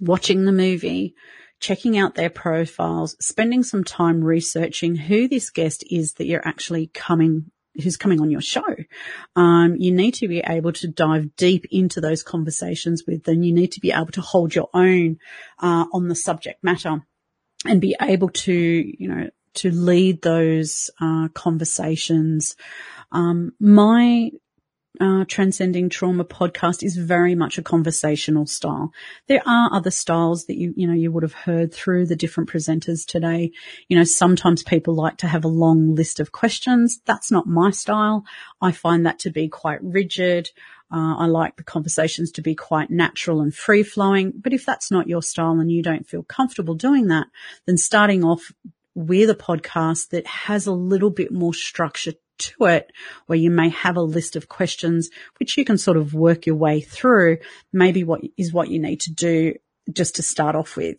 watching 0.00 0.44
the 0.44 0.52
movie, 0.52 1.14
checking 1.60 1.98
out 1.98 2.14
their 2.14 2.30
profiles, 2.30 3.16
spending 3.20 3.62
some 3.62 3.84
time 3.84 4.22
researching 4.22 4.94
who 4.96 5.28
this 5.28 5.50
guest 5.50 5.84
is 5.90 6.14
that 6.14 6.26
you're 6.26 6.46
actually 6.46 6.88
coming 6.88 7.50
who's 7.80 7.96
coming 7.96 8.20
on 8.20 8.28
your 8.28 8.40
show. 8.40 8.74
Um, 9.36 9.76
you 9.76 9.92
need 9.92 10.14
to 10.14 10.26
be 10.26 10.40
able 10.44 10.72
to 10.72 10.88
dive 10.88 11.36
deep 11.36 11.64
into 11.70 12.00
those 12.00 12.24
conversations 12.24 13.04
with 13.06 13.22
them. 13.22 13.44
You 13.44 13.52
need 13.52 13.70
to 13.72 13.80
be 13.80 13.92
able 13.92 14.10
to 14.12 14.20
hold 14.20 14.52
your 14.52 14.68
own 14.74 15.18
uh, 15.60 15.86
on 15.92 16.08
the 16.08 16.16
subject 16.16 16.64
matter 16.64 17.04
and 17.64 17.80
be 17.80 17.94
able 18.00 18.30
to, 18.30 18.52
you 18.52 19.08
know, 19.08 19.30
to 19.58 19.70
lead 19.70 20.22
those 20.22 20.90
uh, 21.00 21.28
conversations. 21.34 22.56
Um, 23.12 23.52
my 23.60 24.30
uh, 25.00 25.24
Transcending 25.28 25.88
Trauma 25.88 26.24
podcast 26.24 26.82
is 26.82 26.96
very 26.96 27.34
much 27.34 27.58
a 27.58 27.62
conversational 27.62 28.46
style. 28.46 28.92
There 29.28 29.42
are 29.46 29.72
other 29.72 29.90
styles 29.90 30.46
that 30.46 30.56
you, 30.56 30.74
you 30.76 30.86
know, 30.86 30.94
you 30.94 31.12
would 31.12 31.22
have 31.22 31.34
heard 31.34 31.72
through 31.72 32.06
the 32.06 32.16
different 32.16 32.50
presenters 32.50 33.06
today. 33.06 33.52
You 33.88 33.96
know, 33.96 34.04
sometimes 34.04 34.62
people 34.62 34.94
like 34.94 35.18
to 35.18 35.28
have 35.28 35.44
a 35.44 35.48
long 35.48 35.94
list 35.94 36.20
of 36.20 36.32
questions. 36.32 37.00
That's 37.04 37.30
not 37.30 37.46
my 37.46 37.70
style. 37.70 38.24
I 38.60 38.72
find 38.72 39.06
that 39.06 39.20
to 39.20 39.30
be 39.30 39.48
quite 39.48 39.82
rigid. 39.82 40.50
Uh, 40.90 41.16
I 41.18 41.26
like 41.26 41.56
the 41.56 41.64
conversations 41.64 42.32
to 42.32 42.42
be 42.42 42.54
quite 42.54 42.90
natural 42.90 43.40
and 43.40 43.54
free 43.54 43.82
flowing. 43.82 44.32
But 44.34 44.54
if 44.54 44.64
that's 44.64 44.90
not 44.90 45.06
your 45.06 45.22
style 45.22 45.60
and 45.60 45.70
you 45.70 45.82
don't 45.82 46.08
feel 46.08 46.22
comfortable 46.22 46.74
doing 46.74 47.08
that, 47.08 47.26
then 47.66 47.76
starting 47.76 48.24
off 48.24 48.52
with 48.98 49.30
a 49.30 49.34
podcast 49.34 50.08
that 50.08 50.26
has 50.26 50.66
a 50.66 50.72
little 50.72 51.10
bit 51.10 51.32
more 51.32 51.54
structure 51.54 52.12
to 52.36 52.64
it 52.66 52.90
where 53.26 53.38
you 53.38 53.50
may 53.50 53.68
have 53.68 53.96
a 53.96 54.02
list 54.02 54.34
of 54.34 54.48
questions 54.48 55.08
which 55.38 55.56
you 55.56 55.64
can 55.64 55.78
sort 55.78 55.96
of 55.96 56.14
work 56.14 56.46
your 56.46 56.56
way 56.56 56.80
through 56.80 57.38
maybe 57.72 58.02
what 58.02 58.20
is 58.36 58.52
what 58.52 58.68
you 58.68 58.80
need 58.80 59.00
to 59.00 59.12
do 59.12 59.54
just 59.92 60.16
to 60.16 60.22
start 60.22 60.54
off 60.54 60.76
with. 60.76 60.98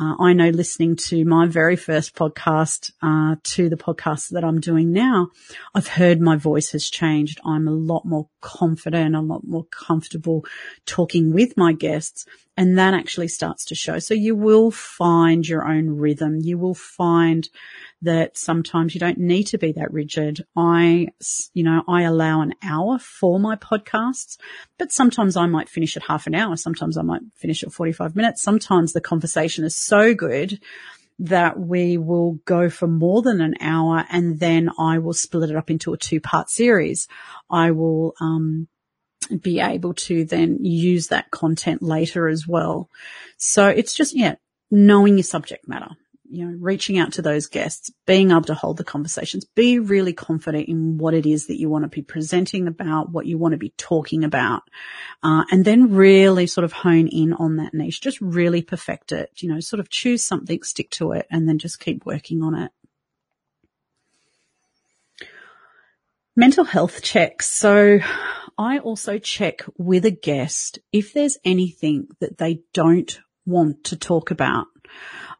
Uh, 0.00 0.14
I 0.20 0.32
know 0.32 0.50
listening 0.50 0.96
to 0.96 1.24
my 1.24 1.46
very 1.46 1.74
first 1.74 2.14
podcast 2.14 2.92
uh, 3.02 3.36
to 3.42 3.68
the 3.68 3.76
podcast 3.76 4.30
that 4.30 4.44
I'm 4.44 4.60
doing 4.60 4.92
now, 4.92 5.28
I've 5.74 5.88
heard 5.88 6.20
my 6.20 6.36
voice 6.36 6.70
has 6.70 6.88
changed. 6.88 7.40
I'm 7.44 7.66
a 7.66 7.72
lot 7.72 8.04
more 8.04 8.28
confident, 8.40 9.16
a 9.16 9.20
lot 9.20 9.42
more 9.44 9.64
comfortable 9.64 10.44
talking 10.86 11.32
with 11.32 11.56
my 11.56 11.72
guests. 11.72 12.26
And 12.58 12.76
that 12.76 12.92
actually 12.92 13.28
starts 13.28 13.66
to 13.66 13.76
show. 13.76 14.00
So 14.00 14.14
you 14.14 14.34
will 14.34 14.72
find 14.72 15.46
your 15.46 15.64
own 15.64 15.90
rhythm. 15.90 16.40
You 16.40 16.58
will 16.58 16.74
find 16.74 17.48
that 18.02 18.36
sometimes 18.36 18.94
you 18.94 18.98
don't 18.98 19.16
need 19.16 19.44
to 19.44 19.58
be 19.58 19.70
that 19.72 19.92
rigid. 19.92 20.44
I, 20.56 21.06
you 21.54 21.62
know, 21.62 21.84
I 21.86 22.02
allow 22.02 22.40
an 22.40 22.54
hour 22.64 22.98
for 22.98 23.38
my 23.38 23.54
podcasts, 23.54 24.38
but 24.76 24.90
sometimes 24.90 25.36
I 25.36 25.46
might 25.46 25.68
finish 25.68 25.96
at 25.96 26.02
half 26.02 26.26
an 26.26 26.34
hour. 26.34 26.56
Sometimes 26.56 26.98
I 26.98 27.02
might 27.02 27.22
finish 27.36 27.62
at 27.62 27.72
45 27.72 28.16
minutes. 28.16 28.42
Sometimes 28.42 28.92
the 28.92 29.00
conversation 29.00 29.62
is 29.64 29.76
so 29.76 30.12
good 30.12 30.58
that 31.20 31.60
we 31.60 31.96
will 31.96 32.40
go 32.44 32.68
for 32.68 32.88
more 32.88 33.22
than 33.22 33.40
an 33.40 33.54
hour 33.60 34.04
and 34.10 34.40
then 34.40 34.68
I 34.80 34.98
will 34.98 35.12
split 35.12 35.50
it 35.50 35.56
up 35.56 35.70
into 35.70 35.92
a 35.92 35.96
two 35.96 36.20
part 36.20 36.50
series. 36.50 37.06
I 37.48 37.70
will, 37.70 38.14
um, 38.20 38.66
be 39.40 39.60
able 39.60 39.94
to 39.94 40.24
then 40.24 40.64
use 40.64 41.08
that 41.08 41.30
content 41.30 41.82
later 41.82 42.28
as 42.28 42.46
well. 42.46 42.88
So 43.36 43.68
it's 43.68 43.94
just, 43.94 44.16
yeah, 44.16 44.36
knowing 44.70 45.16
your 45.16 45.24
subject 45.24 45.68
matter 45.68 45.96
you 46.30 46.44
know, 46.44 46.56
reaching 46.60 46.98
out 46.98 47.12
to 47.12 47.22
those 47.22 47.46
guests, 47.46 47.90
being 48.06 48.30
able 48.30 48.42
to 48.42 48.54
hold 48.54 48.76
the 48.76 48.84
conversations, 48.84 49.44
be 49.44 49.78
really 49.78 50.12
confident 50.12 50.68
in 50.68 50.98
what 50.98 51.14
it 51.14 51.26
is 51.26 51.46
that 51.46 51.58
you 51.58 51.68
want 51.70 51.84
to 51.84 51.88
be 51.88 52.02
presenting 52.02 52.66
about, 52.66 53.10
what 53.10 53.26
you 53.26 53.38
want 53.38 53.52
to 53.52 53.58
be 53.58 53.72
talking 53.76 54.24
about, 54.24 54.62
uh, 55.22 55.44
and 55.50 55.64
then 55.64 55.94
really 55.94 56.46
sort 56.46 56.64
of 56.64 56.72
hone 56.72 57.08
in 57.08 57.32
on 57.32 57.56
that 57.56 57.72
niche. 57.72 58.00
Just 58.00 58.20
really 58.20 58.62
perfect 58.62 59.12
it, 59.12 59.30
you 59.36 59.48
know, 59.48 59.60
sort 59.60 59.80
of 59.80 59.88
choose 59.88 60.22
something, 60.22 60.62
stick 60.62 60.90
to 60.90 61.12
it, 61.12 61.26
and 61.30 61.48
then 61.48 61.58
just 61.58 61.80
keep 61.80 62.04
working 62.04 62.42
on 62.42 62.54
it. 62.54 62.70
Mental 66.36 66.64
health 66.64 67.02
checks. 67.02 67.48
So 67.50 68.00
I 68.58 68.78
also 68.80 69.18
check 69.18 69.62
with 69.78 70.04
a 70.04 70.10
guest 70.10 70.80
if 70.92 71.12
there's 71.12 71.38
anything 71.44 72.08
that 72.20 72.38
they 72.38 72.62
don't 72.74 73.20
want 73.46 73.84
to 73.84 73.96
talk 73.96 74.32
about. 74.32 74.66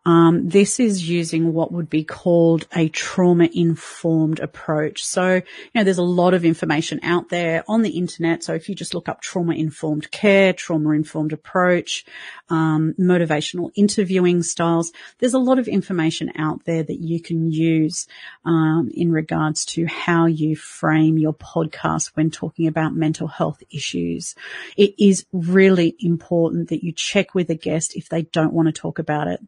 Um, 0.08 0.48
this 0.48 0.80
is 0.80 1.06
using 1.06 1.52
what 1.52 1.70
would 1.70 1.90
be 1.90 2.02
called 2.02 2.66
a 2.74 2.88
trauma 2.88 3.46
informed 3.52 4.40
approach. 4.40 5.04
So, 5.04 5.34
you 5.34 5.42
know, 5.74 5.84
there's 5.84 5.98
a 5.98 6.02
lot 6.02 6.32
of 6.32 6.46
information 6.46 7.00
out 7.02 7.28
there 7.28 7.62
on 7.68 7.82
the 7.82 7.90
internet. 7.90 8.42
So 8.42 8.54
if 8.54 8.70
you 8.70 8.74
just 8.74 8.94
look 8.94 9.10
up 9.10 9.20
trauma 9.20 9.52
informed 9.52 10.10
care, 10.10 10.54
trauma 10.54 10.92
informed 10.92 11.34
approach, 11.34 12.06
um, 12.48 12.94
motivational 12.98 13.70
interviewing 13.74 14.42
styles, 14.42 14.92
there's 15.18 15.34
a 15.34 15.38
lot 15.38 15.58
of 15.58 15.68
information 15.68 16.32
out 16.36 16.64
there 16.64 16.82
that 16.82 17.00
you 17.00 17.20
can 17.20 17.52
use 17.52 18.06
um, 18.46 18.90
in 18.94 19.12
regards 19.12 19.66
to 19.66 19.84
how 19.84 20.24
you 20.24 20.56
frame 20.56 21.18
your 21.18 21.34
podcast 21.34 22.12
when 22.14 22.30
talking 22.30 22.66
about 22.66 22.94
mental 22.94 23.26
health 23.26 23.62
issues. 23.70 24.34
It 24.74 24.94
is 24.98 25.26
really 25.34 25.96
important 26.00 26.70
that 26.70 26.82
you 26.82 26.92
check 26.92 27.34
with 27.34 27.50
a 27.50 27.54
guest 27.54 27.94
if 27.94 28.08
they 28.08 28.22
don't 28.22 28.54
want 28.54 28.68
to 28.68 28.72
talk 28.72 28.98
about 28.98 29.28
it. 29.28 29.40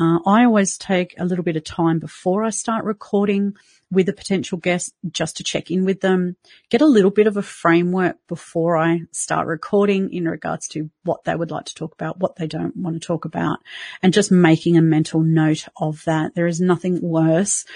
Uh, 0.00 0.18
I 0.24 0.46
always 0.46 0.78
take 0.78 1.14
a 1.18 1.26
little 1.26 1.44
bit 1.44 1.56
of 1.56 1.64
time 1.64 1.98
before 1.98 2.42
I 2.42 2.48
start 2.50 2.86
recording 2.86 3.54
with 3.90 4.08
a 4.08 4.14
potential 4.14 4.56
guest 4.56 4.94
just 5.10 5.36
to 5.36 5.44
check 5.44 5.70
in 5.70 5.84
with 5.84 6.00
them, 6.00 6.36
get 6.70 6.80
a 6.80 6.86
little 6.86 7.10
bit 7.10 7.26
of 7.26 7.36
a 7.36 7.42
framework 7.42 8.16
before 8.26 8.78
I 8.78 9.02
start 9.10 9.46
recording 9.46 10.10
in 10.10 10.26
regards 10.26 10.68
to 10.68 10.88
what 11.02 11.24
they 11.24 11.34
would 11.34 11.50
like 11.50 11.66
to 11.66 11.74
talk 11.74 11.92
about, 11.92 12.18
what 12.18 12.36
they 12.36 12.46
don't 12.46 12.74
want 12.78 12.94
to 13.00 13.06
talk 13.06 13.26
about, 13.26 13.58
and 14.02 14.14
just 14.14 14.32
making 14.32 14.78
a 14.78 14.82
mental 14.82 15.20
note 15.20 15.66
of 15.76 16.02
that. 16.06 16.34
There 16.34 16.46
is 16.46 16.62
nothing 16.62 17.02
worse 17.02 17.66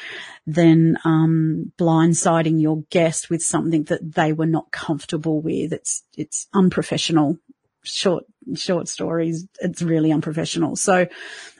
than 0.46 0.96
um, 1.04 1.72
blindsiding 1.76 2.58
your 2.58 2.84
guest 2.88 3.28
with 3.28 3.42
something 3.42 3.84
that 3.84 4.14
they 4.14 4.32
were 4.32 4.46
not 4.46 4.70
comfortable 4.70 5.42
with. 5.42 5.74
It's 5.74 6.04
it's 6.16 6.46
unprofessional 6.54 7.38
short, 7.84 8.24
short 8.54 8.88
stories. 8.88 9.46
It's 9.60 9.82
really 9.82 10.10
unprofessional. 10.10 10.76
So 10.76 11.06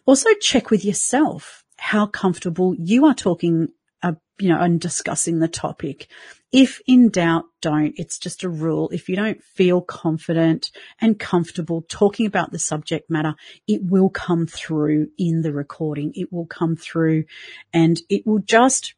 also 0.07 0.31
check 0.41 0.71
with 0.71 0.85
yourself 0.85 1.65
how 1.77 2.07
comfortable 2.07 2.75
you 2.79 3.07
are 3.07 3.15
talking, 3.15 3.69
uh, 4.03 4.13
you 4.39 4.49
know, 4.49 4.61
and 4.61 4.81
discussing 4.81 5.39
the 5.39 5.49
topic. 5.49 6.09
If 6.53 6.81
in 6.87 7.09
doubt, 7.09 7.47
don't. 7.61 7.95
It's 7.97 8.17
just 8.17 8.45
a 8.45 8.49
rule. 8.49 8.89
If 8.91 9.09
you 9.09 9.17
don't 9.17 9.43
feel 9.43 9.81
confident 9.81 10.71
and 11.01 11.19
comfortable 11.19 11.85
talking 11.89 12.27
about 12.27 12.53
the 12.53 12.61
subject 12.61 13.11
matter, 13.11 13.35
it 13.67 13.81
will 13.83 14.09
come 14.09 14.47
through 14.47 15.09
in 15.19 15.43
the 15.43 15.53
recording. 15.53 16.13
It 16.15 16.33
will 16.33 16.47
come 16.47 16.77
through 16.77 17.25
and 17.73 18.01
it 18.09 18.25
will 18.25 18.39
just 18.39 18.95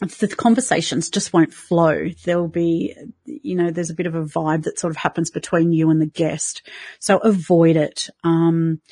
the 0.00 0.28
conversations 0.28 1.08
just 1.08 1.32
won't 1.32 1.54
flow. 1.54 2.08
There'll 2.24 2.48
be, 2.48 2.94
you 3.24 3.54
know, 3.54 3.70
there's 3.70 3.90
a 3.90 3.94
bit 3.94 4.06
of 4.06 4.14
a 4.14 4.24
vibe 4.24 4.64
that 4.64 4.78
sort 4.78 4.90
of 4.90 4.98
happens 4.98 5.30
between 5.30 5.72
you 5.72 5.90
and 5.90 6.00
the 6.00 6.06
guest. 6.06 6.62
So 6.98 7.16
avoid 7.18 7.76
it. 7.76 8.10
Um, 8.22 8.82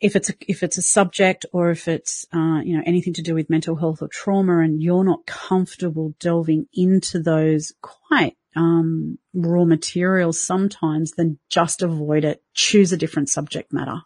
if 0.00 0.16
it's 0.16 0.30
a, 0.30 0.34
if 0.46 0.62
it's 0.62 0.78
a 0.78 0.82
subject 0.82 1.46
or 1.52 1.70
if 1.70 1.88
it's 1.88 2.26
uh, 2.32 2.60
you 2.64 2.76
know 2.76 2.82
anything 2.86 3.14
to 3.14 3.22
do 3.22 3.34
with 3.34 3.50
mental 3.50 3.76
health 3.76 4.02
or 4.02 4.08
trauma, 4.08 4.60
and 4.60 4.82
you're 4.82 5.04
not 5.04 5.26
comfortable 5.26 6.14
delving 6.20 6.66
into 6.74 7.22
those 7.22 7.72
quite 7.80 8.36
um, 8.56 9.18
raw 9.32 9.64
materials 9.64 10.44
sometimes, 10.44 11.12
then 11.12 11.38
just 11.48 11.82
avoid 11.82 12.24
it. 12.24 12.42
Choose 12.54 12.92
a 12.92 12.96
different 12.96 13.28
subject 13.28 13.72
matter. 13.72 14.02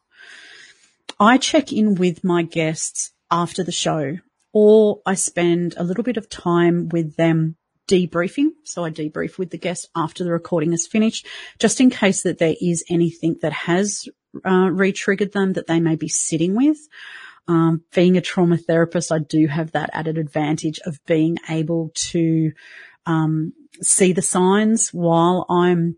I 1.21 1.39
check 1.39 1.73
in 1.73 1.97
with 1.97 2.23
my 2.23 2.43
guests 2.43 3.13
after 3.31 3.65
the 3.65 3.73
show 3.73 4.19
or 4.53 5.01
I 5.05 5.15
spend 5.15 5.75
a 5.77 5.85
little 5.85 6.05
bit 6.05 6.17
of 6.17 6.29
time 6.29 6.89
with 6.89 7.17
them 7.17 7.57
debriefing. 7.89 8.51
So 8.65 8.85
I 8.85 8.91
debrief 8.91 9.39
with 9.39 9.51
the 9.51 9.59
guest 9.59 9.89
after 9.97 10.25
the 10.25 10.33
recording 10.33 10.73
is 10.73 10.87
finished, 10.87 11.27
just 11.59 11.81
in 11.81 11.91
case 11.91 12.23
that 12.23 12.39
there 12.39 12.55
is 12.61 12.85
anything 12.89 13.37
that 13.43 13.53
has 13.53 14.09
uh, 14.45 14.71
re-triggered 14.71 15.33
them 15.33 15.55
that 15.55 15.67
they 15.67 15.81
may 15.81 15.97
be 15.97 16.09
sitting 16.09 16.55
with. 16.55 16.79
Um, 17.47 17.83
being 17.95 18.17
a 18.17 18.21
trauma 18.21 18.59
therapist, 18.59 19.11
I 19.11 19.21
do 19.21 19.47
have 19.47 19.73
that 19.73 19.91
added 19.93 20.19
advantage 20.19 20.81
of 20.85 20.99
being 21.07 21.39
able 21.49 21.91
to 21.95 22.53
um, 23.07 23.55
see 23.81 24.13
the 24.13 24.23
signs 24.23 24.91
while 24.91 25.47
I'm 25.49 25.97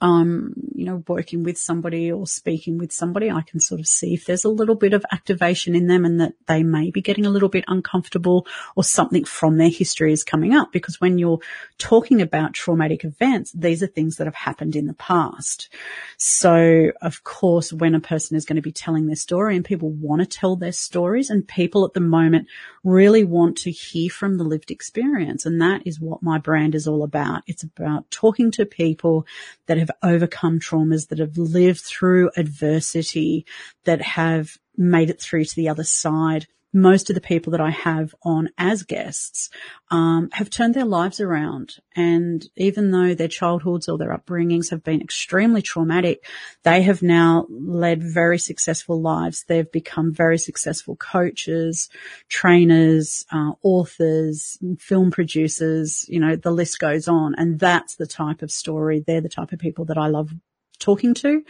um, 0.00 0.54
you 0.74 0.84
know, 0.84 1.02
working 1.08 1.42
with 1.42 1.58
somebody 1.58 2.10
or 2.10 2.26
speaking 2.26 2.78
with 2.78 2.92
somebody, 2.92 3.30
I 3.30 3.42
can 3.42 3.60
sort 3.60 3.80
of 3.80 3.86
see 3.86 4.14
if 4.14 4.24
there's 4.24 4.44
a 4.44 4.48
little 4.48 4.74
bit 4.74 4.92
of 4.92 5.04
activation 5.12 5.74
in 5.74 5.86
them 5.86 6.04
and 6.04 6.20
that 6.20 6.34
they 6.46 6.62
may 6.62 6.90
be 6.90 7.00
getting 7.00 7.26
a 7.26 7.30
little 7.30 7.48
bit 7.48 7.64
uncomfortable 7.68 8.46
or 8.76 8.84
something 8.84 9.24
from 9.24 9.56
their 9.56 9.68
history 9.68 10.12
is 10.12 10.24
coming 10.24 10.54
up. 10.54 10.72
Because 10.72 11.00
when 11.00 11.18
you're 11.18 11.40
talking 11.78 12.20
about 12.20 12.54
traumatic 12.54 13.04
events, 13.04 13.52
these 13.52 13.82
are 13.82 13.88
things 13.88 14.16
that 14.16 14.26
have 14.26 14.34
happened 14.34 14.76
in 14.76 14.86
the 14.86 14.94
past. 14.94 15.68
So 16.16 16.92
of 17.00 17.24
course, 17.24 17.72
when 17.72 17.94
a 17.94 18.00
person 18.00 18.36
is 18.36 18.44
going 18.44 18.56
to 18.56 18.62
be 18.62 18.72
telling 18.72 19.06
their 19.06 19.16
story 19.16 19.56
and 19.56 19.64
people 19.64 19.90
want 19.90 20.20
to 20.20 20.26
tell 20.26 20.56
their 20.56 20.72
stories 20.72 21.30
and 21.30 21.46
people 21.46 21.84
at 21.84 21.94
the 21.94 22.00
moment 22.00 22.48
really 22.84 23.24
want 23.24 23.56
to 23.58 23.70
hear 23.70 24.10
from 24.10 24.38
the 24.38 24.44
lived 24.44 24.70
experience. 24.70 25.46
And 25.46 25.60
that 25.60 25.86
is 25.86 26.00
what 26.00 26.22
my 26.22 26.38
brand 26.38 26.74
is 26.74 26.86
all 26.88 27.02
about. 27.02 27.42
It's 27.46 27.62
about 27.62 28.10
talking 28.10 28.50
to 28.52 28.66
people 28.66 29.26
that 29.66 29.78
have 29.82 29.90
overcome 30.02 30.58
traumas, 30.58 31.08
that 31.08 31.18
have 31.18 31.36
lived 31.36 31.80
through 31.80 32.30
adversity, 32.36 33.44
that 33.84 34.00
have 34.00 34.56
made 34.76 35.10
it 35.10 35.20
through 35.20 35.44
to 35.44 35.56
the 35.56 35.68
other 35.68 35.84
side 35.84 36.46
most 36.72 37.10
of 37.10 37.14
the 37.14 37.20
people 37.20 37.50
that 37.50 37.60
I 37.60 37.70
have 37.70 38.14
on 38.22 38.48
as 38.56 38.82
guests 38.82 39.50
um, 39.90 40.30
have 40.32 40.48
turned 40.48 40.74
their 40.74 40.86
lives 40.86 41.20
around. 41.20 41.76
And 41.94 42.46
even 42.56 42.90
though 42.90 43.14
their 43.14 43.28
childhoods 43.28 43.88
or 43.88 43.98
their 43.98 44.16
upbringings 44.16 44.70
have 44.70 44.82
been 44.82 45.02
extremely 45.02 45.60
traumatic, 45.60 46.24
they 46.62 46.82
have 46.82 47.02
now 47.02 47.46
led 47.50 48.02
very 48.02 48.38
successful 48.38 49.00
lives. 49.00 49.44
They've 49.44 49.70
become 49.70 50.14
very 50.14 50.38
successful 50.38 50.96
coaches, 50.96 51.90
trainers, 52.28 53.26
uh, 53.30 53.52
authors, 53.62 54.58
film 54.78 55.10
producers. 55.10 56.06
You 56.08 56.20
know, 56.20 56.36
the 56.36 56.50
list 56.50 56.78
goes 56.78 57.06
on. 57.06 57.34
And 57.36 57.58
that's 57.58 57.96
the 57.96 58.06
type 58.06 58.40
of 58.40 58.50
story. 58.50 59.04
They're 59.06 59.20
the 59.20 59.28
type 59.28 59.52
of 59.52 59.58
people 59.58 59.84
that 59.86 59.98
I 59.98 60.06
love 60.06 60.32
talking 60.78 61.12
to. 61.14 61.42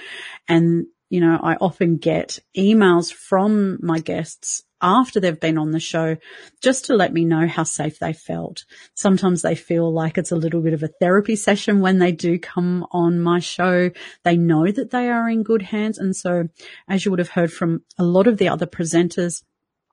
And 0.49 0.87
you 1.13 1.21
know, 1.21 1.39
I 1.43 1.57
often 1.57 1.99
get 1.99 2.39
emails 2.57 3.13
from 3.13 3.79
my 3.83 3.99
guests 3.99 4.63
after 4.83 5.21
they've 5.21 5.39
been 5.39 5.59
on 5.59 5.71
the 5.71 5.81
show 5.81 6.17
just 6.61 6.87
to 6.87 6.95
let 6.95 7.13
me 7.13 7.25
know 7.25 7.47
how 7.47 7.63
safe 7.63 7.99
they 7.99 8.13
felt. 8.13 8.65
Sometimes 8.95 9.43
they 9.43 9.55
feel 9.55 9.93
like 9.93 10.19
it's 10.19 10.33
a 10.33 10.37
little 10.37 10.61
bit 10.61 10.75
of 10.75 10.83
a 10.83 10.89
therapy 10.89 11.37
session 11.37 11.81
when 11.81 11.99
they 11.99 12.13
do 12.13 12.39
come 12.39 12.87
on 12.91 13.21
my 13.21 13.39
show. 13.39 13.91
They 14.25 14.37
know 14.37 14.71
that 14.71 14.91
they 14.91 15.09
are 15.09 15.29
in 15.29 15.43
good 15.43 15.63
hands. 15.63 15.99
And 15.99 16.15
so 16.15 16.49
as 16.89 17.05
you 17.05 17.11
would 17.11 17.21
have 17.21 17.31
heard 17.31 17.53
from 17.53 17.83
a 17.99 18.05
lot 18.05 18.27
of 18.27 18.39
the 18.39 18.49
other 18.49 18.67
presenters, 18.67 19.43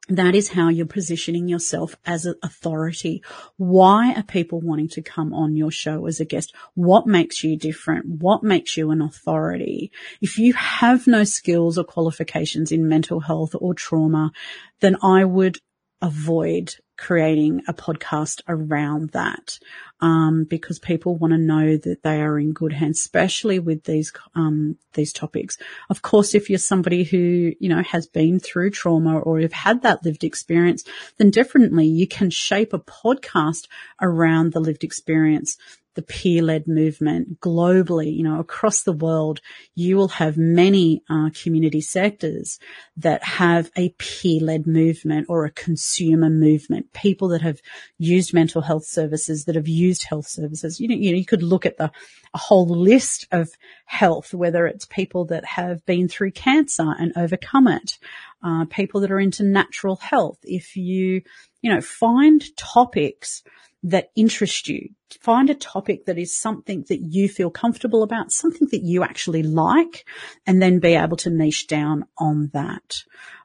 that 0.07 0.33
is 0.33 0.49
how 0.49 0.69
you're 0.69 0.87
positioning 0.87 1.47
yourself 1.47 1.95
as 2.05 2.25
an 2.25 2.35
authority. 2.41 3.23
Why 3.57 4.13
are 4.13 4.23
people 4.23 4.59
wanting 4.59 4.89
to 4.89 5.01
come 5.01 5.33
on 5.33 5.55
your 5.55 5.69
show 5.71 6.07
as 6.07 6.19
a 6.19 6.25
guest? 6.25 6.53
What 6.73 7.05
makes 7.05 7.43
you 7.43 7.55
different? 7.55 8.05
What 8.07 8.43
makes 8.43 8.75
you 8.75 8.89
an 8.89 9.01
authority? 9.01 9.91
If 10.19 10.39
you 10.39 10.53
have 10.53 11.05
no 11.05 11.23
skills 11.23 11.77
or 11.77 11.83
qualifications 11.83 12.71
in 12.71 12.87
mental 12.87 13.19
health 13.19 13.53
or 13.59 13.75
trauma, 13.75 14.31
then 14.79 14.97
I 15.03 15.25
would 15.25 15.59
avoid 16.01 16.73
creating 16.99 17.63
a 17.67 17.73
podcast 17.73 18.41
around 18.49 19.11
that 19.11 19.57
um, 20.01 20.43
because 20.43 20.79
people 20.79 21.15
want 21.15 21.31
to 21.31 21.37
know 21.37 21.77
that 21.77 22.03
they 22.03 22.21
are 22.21 22.37
in 22.37 22.51
good 22.51 22.73
hands, 22.73 22.99
especially 22.99 23.57
with 23.57 23.85
these 23.85 24.11
um, 24.35 24.77
these 24.93 25.13
topics. 25.13 25.57
Of 25.89 26.01
course, 26.01 26.35
if 26.35 26.49
you're 26.49 26.59
somebody 26.59 27.03
who 27.03 27.53
you 27.59 27.69
know 27.69 27.81
has 27.83 28.05
been 28.05 28.39
through 28.39 28.71
trauma 28.71 29.17
or 29.17 29.39
have 29.39 29.53
had 29.53 29.81
that 29.83 30.03
lived 30.03 30.23
experience, 30.23 30.83
then 31.17 31.31
definitely 31.31 31.87
you 31.87 32.07
can 32.07 32.29
shape 32.29 32.73
a 32.73 32.79
podcast 32.79 33.67
around 34.01 34.51
the 34.51 34.59
lived 34.59 34.83
experience 34.83 35.57
the 35.99 36.05
peer-led 36.05 36.65
movement 36.65 37.41
globally, 37.41 38.15
you 38.15 38.23
know, 38.23 38.39
across 38.39 38.83
the 38.83 38.93
world, 38.93 39.41
you 39.75 39.97
will 39.97 40.07
have 40.07 40.37
many 40.37 41.03
uh, 41.09 41.29
community 41.43 41.81
sectors 41.81 42.57
that 42.95 43.21
have 43.21 43.69
a 43.75 43.89
peer-led 43.97 44.65
movement 44.65 45.25
or 45.27 45.43
a 45.43 45.51
consumer 45.51 46.29
movement. 46.29 46.93
People 46.93 47.27
that 47.27 47.41
have 47.41 47.59
used 47.97 48.33
mental 48.33 48.61
health 48.61 48.85
services, 48.85 49.43
that 49.43 49.55
have 49.55 49.67
used 49.67 50.05
health 50.05 50.25
services. 50.25 50.79
You 50.79 50.87
know, 50.87 50.95
you, 50.95 51.11
know, 51.11 51.17
you 51.17 51.25
could 51.25 51.43
look 51.43 51.65
at 51.65 51.75
the 51.75 51.91
a 52.33 52.37
whole 52.37 52.67
list 52.67 53.27
of 53.31 53.49
health, 53.85 54.33
whether 54.33 54.67
it's 54.67 54.85
people 54.85 55.25
that 55.25 55.43
have 55.43 55.85
been 55.85 56.07
through 56.07 56.31
cancer 56.31 56.95
and 56.97 57.11
overcome 57.17 57.67
it, 57.67 57.97
uh, 58.41 58.63
people 58.69 59.01
that 59.01 59.11
are 59.11 59.19
into 59.19 59.43
natural 59.43 59.97
health. 59.97 60.37
If 60.43 60.77
you, 60.77 61.23
you 61.61 61.73
know, 61.73 61.81
find 61.81 62.41
topics 62.55 63.43
that 63.83 64.11
interest 64.15 64.69
you. 64.69 64.89
Find 65.21 65.49
a 65.49 65.55
topic 65.55 66.05
that 66.05 66.17
is 66.17 66.35
something 66.35 66.85
that 66.89 67.01
you 67.01 67.27
feel 67.29 67.49
comfortable 67.49 68.03
about, 68.03 68.31
something 68.31 68.67
that 68.71 68.83
you 68.83 69.03
actually 69.03 69.43
like, 69.43 70.05
and 70.45 70.61
then 70.61 70.79
be 70.79 70.95
able 70.95 71.17
to 71.17 71.29
niche 71.29 71.67
down 71.67 72.05
on 72.17 72.51
that. 72.53 73.03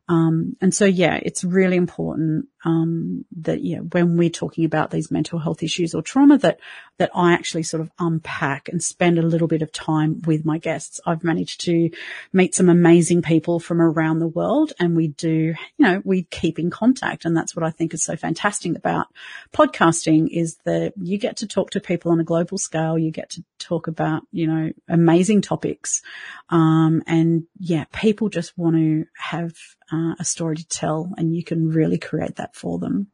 Um, 0.09 0.57
and 0.61 0.75
so, 0.75 0.85
yeah, 0.85 1.19
it's 1.23 1.45
really 1.45 1.77
important 1.77 2.47
um, 2.65 3.25
that 3.37 3.63
yeah, 3.63 3.79
when 3.79 4.17
we're 4.17 4.31
talking 4.31 4.65
about 4.65 4.91
these 4.91 5.11
mental 5.11 5.39
health 5.39 5.63
issues 5.63 5.95
or 5.95 6.03
trauma, 6.03 6.39
that 6.39 6.61
that 6.99 7.11
I 7.15 7.33
actually 7.33 7.65
sort 7.65 7.81
of 7.81 7.91
unpack 7.99 8.69
and 8.69 8.83
spend 8.83 9.19
a 9.19 9.23
little 9.23 9.49
bit 9.49 9.63
of 9.63 9.73
time 9.73 10.23
with 10.27 10.45
my 10.45 10.59
guests. 10.59 11.01
I've 11.05 11.25
managed 11.25 11.63
to 11.63 11.91
meet 12.33 12.55
some 12.55 12.69
amazing 12.69 13.23
people 13.23 13.61
from 13.61 13.81
around 13.81 14.19
the 14.19 14.29
world, 14.29 14.73
and 14.79 14.97
we 14.97 15.09
do, 15.09 15.55
you 15.77 15.87
know, 15.87 16.03
we 16.05 16.23
keep 16.23 16.59
in 16.59 16.71
contact, 16.71 17.25
and 17.25 17.37
that's 17.37 17.55
what 17.55 17.65
I 17.65 17.71
think 17.71 17.93
is 17.93 18.03
so 18.03 18.17
fantastic 18.17 18.77
about 18.77 19.09
podcasting 19.53 20.29
is 20.31 20.57
that 20.65 20.95
you 20.97 21.19
get 21.19 21.39
to 21.39 21.47
talk 21.47 21.71
to 21.71 21.81
people 21.81 22.13
on 22.13 22.21
a 22.21 22.25
global 22.25 22.57
scale. 22.57 22.99
You 22.99 23.11
get 23.11 23.31
to 23.31 23.45
talk 23.59 23.89
about, 23.89 24.23
you 24.33 24.47
know, 24.47 24.73
amazing 24.89 25.43
topics, 25.43 26.01
um, 26.49 27.03
and 27.07 27.45
yeah, 27.59 27.85
people 27.93 28.31
just 28.31 28.57
want 28.57 28.77
to 28.77 29.05
have 29.17 29.53
uh, 29.93 30.15
a 30.19 30.25
story 30.25 30.57
to 30.57 30.67
tell 30.67 31.13
and 31.17 31.35
you 31.35 31.45
can 31.45 31.69
really 31.69 31.99
create 31.99 32.37
that 32.37 32.54
for 32.55 32.79
them. 32.79 33.09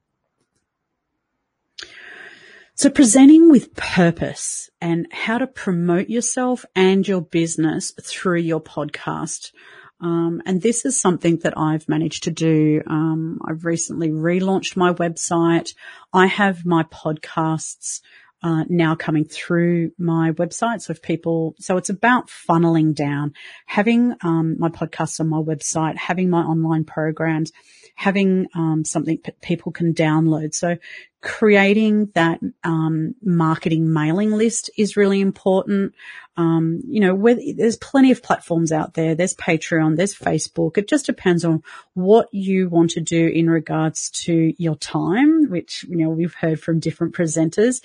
So 2.74 2.88
presenting 2.88 3.50
with 3.50 3.74
purpose 3.74 4.70
and 4.80 5.06
how 5.10 5.36
to 5.38 5.46
promote 5.46 6.08
yourself 6.08 6.64
and 6.74 7.06
your 7.06 7.20
business 7.20 7.92
through 8.02 8.38
your 8.38 8.60
podcast. 8.60 9.52
Um, 10.00 10.40
and 10.46 10.62
this 10.62 10.86
is 10.86 10.98
something 10.98 11.40
that 11.42 11.58
I've 11.58 11.90
managed 11.90 12.22
to 12.24 12.30
do. 12.30 12.80
Um, 12.86 13.38
I've 13.46 13.66
recently 13.66 14.08
relaunched 14.08 14.76
my 14.76 14.94
website. 14.94 15.74
I 16.12 16.26
have 16.26 16.64
my 16.64 16.84
podcasts 16.84 18.00
uh, 18.42 18.64
now 18.68 18.94
coming 18.94 19.24
through 19.24 19.92
my 19.98 20.32
website. 20.32 20.80
So 20.80 20.92
if 20.92 21.02
people, 21.02 21.54
so 21.58 21.76
it's 21.76 21.90
about 21.90 22.28
funneling 22.28 22.94
down, 22.94 23.34
having 23.66 24.14
um, 24.22 24.56
my 24.58 24.70
podcasts 24.70 25.20
on 25.20 25.28
my 25.28 25.36
website, 25.36 25.96
having 25.96 26.30
my 26.30 26.42
online 26.42 26.84
programs, 26.84 27.52
having 27.94 28.46
um, 28.54 28.84
something 28.84 29.18
that 29.24 29.40
people 29.40 29.72
can 29.72 29.94
download. 29.94 30.54
So 30.54 30.76
creating 31.22 32.10
that 32.14 32.40
um, 32.64 33.14
marketing 33.22 33.92
mailing 33.92 34.32
list 34.32 34.70
is 34.78 34.96
really 34.96 35.20
important. 35.20 35.94
Um, 36.36 36.80
you 36.86 37.00
know, 37.00 37.36
there's 37.56 37.76
plenty 37.76 38.10
of 38.10 38.22
platforms 38.22 38.72
out 38.72 38.94
there. 38.94 39.14
There's 39.14 39.34
Patreon, 39.34 39.96
there's 39.96 40.14
Facebook. 40.14 40.78
It 40.78 40.88
just 40.88 41.06
depends 41.06 41.44
on 41.44 41.62
what 41.92 42.28
you 42.32 42.68
want 42.68 42.92
to 42.92 43.00
do 43.00 43.26
in 43.28 43.50
regards 43.50 44.08
to 44.10 44.54
your 44.56 44.76
time, 44.76 45.50
which 45.50 45.84
you 45.88 45.96
know 45.96 46.08
we've 46.08 46.34
heard 46.34 46.60
from 46.60 46.80
different 46.80 47.14
presenters 47.14 47.82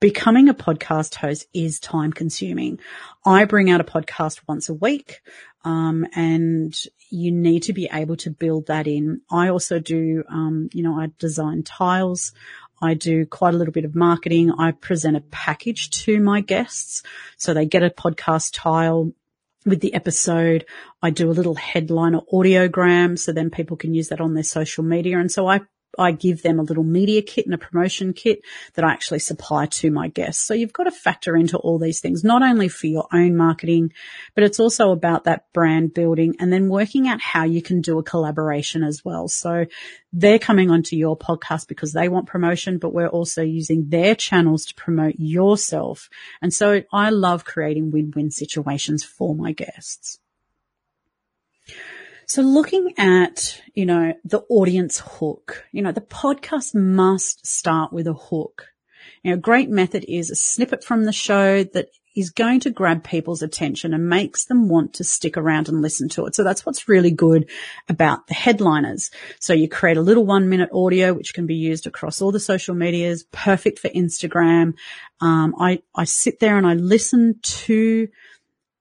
becoming 0.00 0.48
a 0.48 0.54
podcast 0.54 1.14
host 1.14 1.46
is 1.54 1.80
time 1.80 2.12
consuming. 2.12 2.80
I 3.24 3.44
bring 3.44 3.70
out 3.70 3.80
a 3.80 3.84
podcast 3.84 4.40
once 4.46 4.68
a 4.68 4.74
week. 4.74 5.20
Um, 5.64 6.06
and 6.14 6.78
you 7.10 7.32
need 7.32 7.64
to 7.64 7.72
be 7.72 7.88
able 7.92 8.16
to 8.18 8.30
build 8.30 8.66
that 8.66 8.86
in. 8.86 9.20
I 9.30 9.48
also 9.48 9.80
do, 9.80 10.22
um, 10.28 10.68
you 10.72 10.82
know, 10.82 10.98
I 10.98 11.10
design 11.18 11.62
tiles. 11.62 12.32
I 12.80 12.94
do 12.94 13.26
quite 13.26 13.54
a 13.54 13.56
little 13.56 13.72
bit 13.72 13.84
of 13.84 13.94
marketing. 13.94 14.52
I 14.52 14.72
present 14.72 15.16
a 15.16 15.22
package 15.22 15.90
to 16.04 16.20
my 16.20 16.40
guests. 16.40 17.02
So 17.36 17.54
they 17.54 17.66
get 17.66 17.82
a 17.82 17.90
podcast 17.90 18.50
tile 18.52 19.12
with 19.64 19.80
the 19.80 19.94
episode. 19.94 20.66
I 21.02 21.10
do 21.10 21.30
a 21.30 21.32
little 21.32 21.54
headline 21.54 22.14
or 22.14 22.24
audiogram 22.32 23.18
so 23.18 23.32
then 23.32 23.50
people 23.50 23.76
can 23.76 23.94
use 23.94 24.08
that 24.08 24.20
on 24.20 24.34
their 24.34 24.44
social 24.44 24.84
media. 24.84 25.18
And 25.18 25.32
so 25.32 25.48
I 25.48 25.62
I 25.98 26.12
give 26.12 26.42
them 26.42 26.58
a 26.58 26.62
little 26.62 26.84
media 26.84 27.22
kit 27.22 27.46
and 27.46 27.54
a 27.54 27.58
promotion 27.58 28.12
kit 28.12 28.40
that 28.74 28.84
I 28.84 28.92
actually 28.92 29.20
supply 29.20 29.66
to 29.66 29.90
my 29.90 30.08
guests. 30.08 30.44
So 30.44 30.54
you've 30.54 30.72
got 30.72 30.84
to 30.84 30.90
factor 30.90 31.36
into 31.36 31.56
all 31.58 31.78
these 31.78 32.00
things, 32.00 32.24
not 32.24 32.42
only 32.42 32.68
for 32.68 32.86
your 32.86 33.06
own 33.12 33.36
marketing, 33.36 33.92
but 34.34 34.44
it's 34.44 34.60
also 34.60 34.90
about 34.90 35.24
that 35.24 35.52
brand 35.52 35.94
building 35.94 36.36
and 36.38 36.52
then 36.52 36.68
working 36.68 37.08
out 37.08 37.20
how 37.20 37.44
you 37.44 37.62
can 37.62 37.80
do 37.80 37.98
a 37.98 38.02
collaboration 38.02 38.82
as 38.82 39.04
well. 39.04 39.28
So 39.28 39.66
they're 40.12 40.38
coming 40.38 40.70
onto 40.70 40.96
your 40.96 41.16
podcast 41.16 41.68
because 41.68 41.92
they 41.92 42.08
want 42.08 42.26
promotion, 42.26 42.78
but 42.78 42.92
we're 42.92 43.08
also 43.08 43.42
using 43.42 43.88
their 43.88 44.14
channels 44.14 44.66
to 44.66 44.74
promote 44.74 45.14
yourself. 45.18 46.08
And 46.40 46.52
so 46.52 46.82
I 46.92 47.10
love 47.10 47.44
creating 47.44 47.90
win-win 47.90 48.30
situations 48.30 49.04
for 49.04 49.34
my 49.34 49.52
guests. 49.52 50.18
So 52.26 52.42
looking 52.42 52.92
at, 52.98 53.62
you 53.74 53.86
know, 53.86 54.12
the 54.24 54.40
audience 54.48 55.00
hook, 55.04 55.64
you 55.70 55.80
know, 55.80 55.92
the 55.92 56.00
podcast 56.00 56.74
must 56.74 57.46
start 57.46 57.92
with 57.92 58.08
a 58.08 58.14
hook. 58.14 58.66
You 59.22 59.30
know, 59.30 59.36
a 59.36 59.40
great 59.40 59.70
method 59.70 60.04
is 60.08 60.30
a 60.30 60.34
snippet 60.34 60.82
from 60.82 61.04
the 61.04 61.12
show 61.12 61.62
that 61.62 61.88
is 62.16 62.30
going 62.30 62.58
to 62.60 62.70
grab 62.70 63.04
people's 63.04 63.42
attention 63.42 63.94
and 63.94 64.08
makes 64.08 64.46
them 64.46 64.68
want 64.68 64.94
to 64.94 65.04
stick 65.04 65.36
around 65.36 65.68
and 65.68 65.82
listen 65.82 66.08
to 66.08 66.26
it. 66.26 66.34
So 66.34 66.42
that's 66.42 66.66
what's 66.66 66.88
really 66.88 67.12
good 67.12 67.48
about 67.88 68.26
the 68.26 68.34
headliners. 68.34 69.10
So 69.38 69.52
you 69.52 69.68
create 69.68 69.98
a 69.98 70.02
little 70.02 70.24
one 70.24 70.48
minute 70.48 70.70
audio, 70.72 71.14
which 71.14 71.32
can 71.34 71.46
be 71.46 71.54
used 71.54 71.86
across 71.86 72.20
all 72.20 72.32
the 72.32 72.40
social 72.40 72.74
medias, 72.74 73.24
perfect 73.30 73.78
for 73.78 73.88
Instagram. 73.90 74.74
Um, 75.20 75.54
I, 75.60 75.82
I 75.94 76.04
sit 76.04 76.40
there 76.40 76.56
and 76.56 76.66
I 76.66 76.74
listen 76.74 77.38
to 77.42 78.08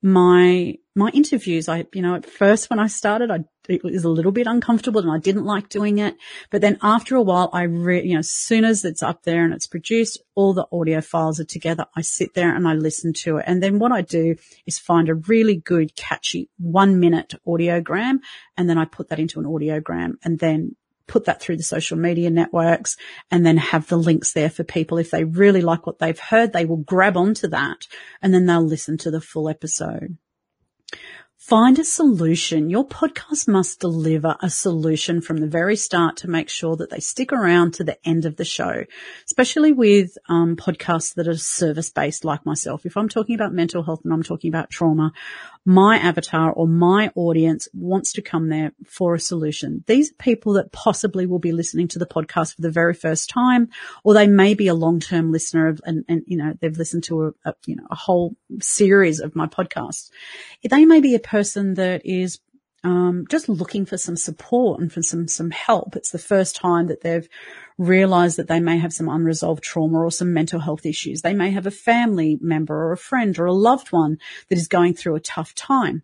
my 0.06 0.78
my 0.94 1.10
interviews, 1.10 1.68
I, 1.68 1.88
you 1.94 2.02
know, 2.04 2.13
at 2.15 2.28
first 2.28 2.70
when 2.70 2.80
I 2.80 2.88
started, 2.88 3.32
I, 3.32 3.39
it 3.68 3.84
was 3.84 4.06
a 4.06 4.10
little 4.10 4.32
bit 4.32 4.46
uncomfortable 4.46 5.02
and 5.02 5.12
I 5.12 5.18
didn't 5.18 5.44
like 5.44 5.68
doing 5.68 5.98
it. 5.98 6.15
But 6.52 6.62
then 6.62 6.78
after 6.82 7.15
a 7.15 7.24
while, 7.24 7.50
I 7.52 7.63
re, 7.63 8.06
you 8.06 8.13
know, 8.13 8.20
as 8.20 8.30
soon 8.30 8.63
as 8.63 8.86
it's 8.86 9.02
up 9.02 9.24
there 9.24 9.44
and 9.44 9.54
it's 9.54 9.65
produced, 9.65 10.22
all 10.36 10.54
the 10.54 10.68
audio 10.72 11.02
files 11.02 11.39
are 11.39 11.46
together. 11.46 11.88
I 11.98 12.02
sit 12.02 12.36
there 12.36 12.56
and 12.56 12.68
I 12.68 12.76
listen 12.76 13.13
to 13.13 13.38
it. 13.38 13.46
And 13.48 13.63
then 13.63 13.80
what 13.80 13.91
I 13.91 14.04
do 14.04 14.36
is 14.68 14.78
find 14.78 15.10
a 15.10 15.15
really 15.15 15.56
good, 15.56 15.96
catchy 15.96 16.50
one 16.60 17.00
minute 17.00 17.34
audiogram. 17.46 18.20
And 18.56 18.70
then 18.70 18.78
I 18.78 18.86
put 18.86 19.10
that 19.10 19.20
into 19.20 19.39
an 19.39 19.48
audiogram 19.48 20.13
and 20.24 20.38
then 20.38 20.76
put 21.08 21.26
that 21.26 21.41
through 21.41 21.58
the 21.58 21.63
social 21.63 21.98
media 21.98 22.30
networks 22.30 22.98
and 23.32 23.46
then 23.46 23.58
have 23.58 23.88
the 23.88 23.98
links 23.98 24.34
there 24.34 24.50
for 24.50 24.63
people. 24.63 24.98
If 24.98 25.12
they 25.12 25.24
really 25.24 25.62
like 25.62 25.86
what 25.86 26.00
they've 26.00 26.18
heard, 26.18 26.54
they 26.54 26.65
will 26.65 26.78
grab 26.78 27.18
onto 27.18 27.48
that 27.50 27.88
and 28.22 28.34
then 28.34 28.46
they'll 28.46 28.62
listen 28.65 28.98
to 29.00 29.12
the 29.12 29.22
full 29.22 29.50
episode. 29.50 30.18
Find 31.46 31.78
a 31.78 31.84
solution. 31.84 32.72
Your 32.72 32.88
podcast 32.88 33.48
must 33.48 33.80
deliver 33.80 34.36
a 34.41 34.50
solution 34.50 35.22
from 35.22 35.38
the 35.38 35.48
very 35.48 35.76
start 35.76 36.18
to 36.18 36.28
make 36.28 36.50
sure 36.50 36.76
that 36.78 36.89
they 36.89 37.00
stick 37.00 37.32
around 37.32 37.76
to 37.76 37.84
the 37.84 38.00
end 38.04 38.26
of 38.26 38.36
the 38.38 38.44
show, 38.44 38.84
especially 39.28 39.72
with 39.72 40.18
um, 40.28 40.56
podcasts 40.56 41.13
that 41.13 41.28
are 41.28 41.38
service 41.38 41.91
based 41.91 42.26
like 42.26 42.48
myself. 42.48 42.84
If 42.84 42.98
I'm 42.98 43.10
talking 43.10 43.36
about 43.36 43.54
mental 43.54 43.84
health 43.84 44.02
and 44.04 44.12
I'm 44.12 44.24
talking 44.24 44.50
about 44.50 44.72
trauma, 44.72 45.12
my 45.65 45.97
avatar 45.97 46.51
or 46.51 46.67
my 46.67 47.12
audience 47.15 47.67
wants 47.73 48.13
to 48.13 48.21
come 48.21 48.49
there 48.49 48.71
for 48.86 49.15
a 49.15 49.19
solution. 49.19 49.84
These 49.88 50.12
are 50.12 50.15
people 50.15 50.54
that 50.54 50.71
possibly 50.71 51.25
will 51.25 51.39
be 51.39 51.51
listening 51.51 51.88
to 51.89 51.99
the 51.99 52.06
podcast 52.06 52.56
for 52.56 52.62
the 52.62 52.69
very 52.69 52.93
first 52.93 53.30
time, 53.30 53.69
or 54.04 54.13
they 54.13 54.28
may 54.28 54.54
be 54.54 54.67
a 54.67 54.75
long-term 54.75 55.32
listener 55.32 55.67
of, 55.67 55.82
and, 55.84 56.06
and, 56.08 56.23
you 56.28 56.38
know, 56.38 56.54
they've 56.60 56.78
listened 56.78 57.04
to 57.06 57.25
a, 57.25 57.32
a, 57.45 57.56
you 57.65 57.75
know, 57.75 57.88
a 57.89 57.95
whole 57.95 58.36
series 58.62 59.19
of 59.19 59.36
my 59.36 59.47
podcasts. 59.47 60.12
They 60.63 60.86
may 60.86 61.01
be 61.01 61.15
a 61.15 61.19
person 61.19 61.73
that 61.75 62.06
is 62.06 62.39
um, 62.86 63.26
just 63.30 63.50
looking 63.50 63.86
for 63.86 63.98
some 63.98 64.15
support 64.15 64.80
and 64.80 64.93
for 64.93 65.02
some 65.02 65.28
some 65.28 65.50
help. 65.50 65.95
It's 65.95 66.12
the 66.12 66.19
first 66.19 66.56
time 66.56 66.86
that 66.88 67.02
they've 67.02 67.28
realized 67.80 68.38
that 68.38 68.48
they 68.48 68.60
may 68.60 68.78
have 68.78 68.93
some 68.93 69.10
unresolved 69.10 69.63
trauma 69.63 69.98
or 70.00 70.12
some 70.12 70.34
mental 70.34 70.60
health 70.60 70.86
issues. 70.86 71.21
They 71.21 71.34
may 71.34 71.50
have 71.50 71.65
a 71.65 71.71
family 71.71 72.38
member 72.39 72.76
or 72.76 72.91
a 72.91 72.98
friend 72.98 73.38
or 73.39 73.45
a 73.45 73.54
loved 73.54 73.91
one 73.91 74.19
that 74.50 74.58
is 74.58 74.67
going 74.67 74.93
through 74.93 75.15
a 75.15 75.19
tough 75.19 75.56
time. 75.56 76.04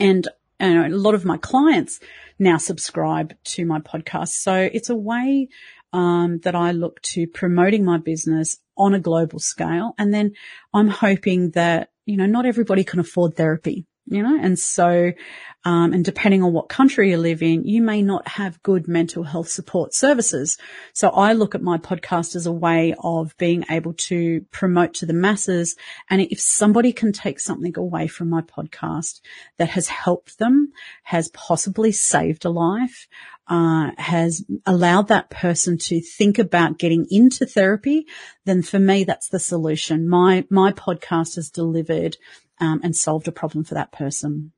And 0.00 0.26
know, 0.60 0.86
a 0.86 0.88
lot 0.88 1.14
of 1.14 1.26
my 1.26 1.36
clients 1.36 2.00
now 2.38 2.56
subscribe 2.56 3.34
to 3.44 3.66
my 3.66 3.80
podcast. 3.80 4.28
So 4.28 4.54
it's 4.54 4.88
a 4.88 4.96
way 4.96 5.48
um, 5.92 6.38
that 6.38 6.54
I 6.54 6.72
look 6.72 7.02
to 7.02 7.26
promoting 7.26 7.84
my 7.84 7.98
business 7.98 8.56
on 8.78 8.94
a 8.94 8.98
global 8.98 9.38
scale. 9.40 9.94
And 9.98 10.12
then 10.12 10.32
I'm 10.72 10.88
hoping 10.88 11.50
that, 11.50 11.90
you 12.06 12.16
know, 12.16 12.26
not 12.26 12.46
everybody 12.46 12.82
can 12.82 12.98
afford 12.98 13.36
therapy 13.36 13.86
you 14.06 14.22
know, 14.22 14.38
and 14.40 14.58
so, 14.58 15.12
um, 15.64 15.94
and 15.94 16.04
depending 16.04 16.42
on 16.42 16.52
what 16.52 16.68
country 16.68 17.10
you 17.10 17.16
live 17.16 17.42
in, 17.42 17.64
you 17.64 17.80
may 17.80 18.02
not 18.02 18.28
have 18.28 18.62
good 18.62 18.86
mental 18.86 19.22
health 19.22 19.48
support 19.48 19.94
services. 19.94 20.58
So 20.92 21.08
I 21.08 21.32
look 21.32 21.54
at 21.54 21.62
my 21.62 21.78
podcast 21.78 22.36
as 22.36 22.44
a 22.44 22.52
way 22.52 22.94
of 22.98 23.34
being 23.38 23.64
able 23.70 23.94
to 23.94 24.42
promote 24.50 24.94
to 24.94 25.06
the 25.06 25.14
masses. 25.14 25.76
And 26.10 26.20
if 26.20 26.38
somebody 26.38 26.92
can 26.92 27.12
take 27.12 27.40
something 27.40 27.72
away 27.78 28.06
from 28.06 28.28
my 28.28 28.42
podcast 28.42 29.20
that 29.56 29.70
has 29.70 29.88
helped 29.88 30.38
them, 30.38 30.72
has 31.04 31.28
possibly 31.28 31.92
saved 31.92 32.44
a 32.44 32.50
life, 32.50 33.08
uh, 33.46 33.90
has 33.98 34.44
allowed 34.66 35.08
that 35.08 35.30
person 35.30 35.76
to 35.76 36.00
think 36.00 36.38
about 36.38 36.78
getting 36.78 37.06
into 37.10 37.46
therapy, 37.46 38.06
then 38.44 38.62
for 38.62 38.78
me, 38.78 39.04
that's 39.04 39.28
the 39.28 39.38
solution. 39.38 40.08
My, 40.08 40.46
my 40.50 40.72
podcast 40.72 41.36
has 41.36 41.50
delivered 41.50 42.16
um, 42.60 42.80
and 42.82 42.96
solved 42.96 43.28
a 43.28 43.32
problem 43.32 43.64
for 43.64 43.74
that 43.74 43.92
person. 43.92 44.52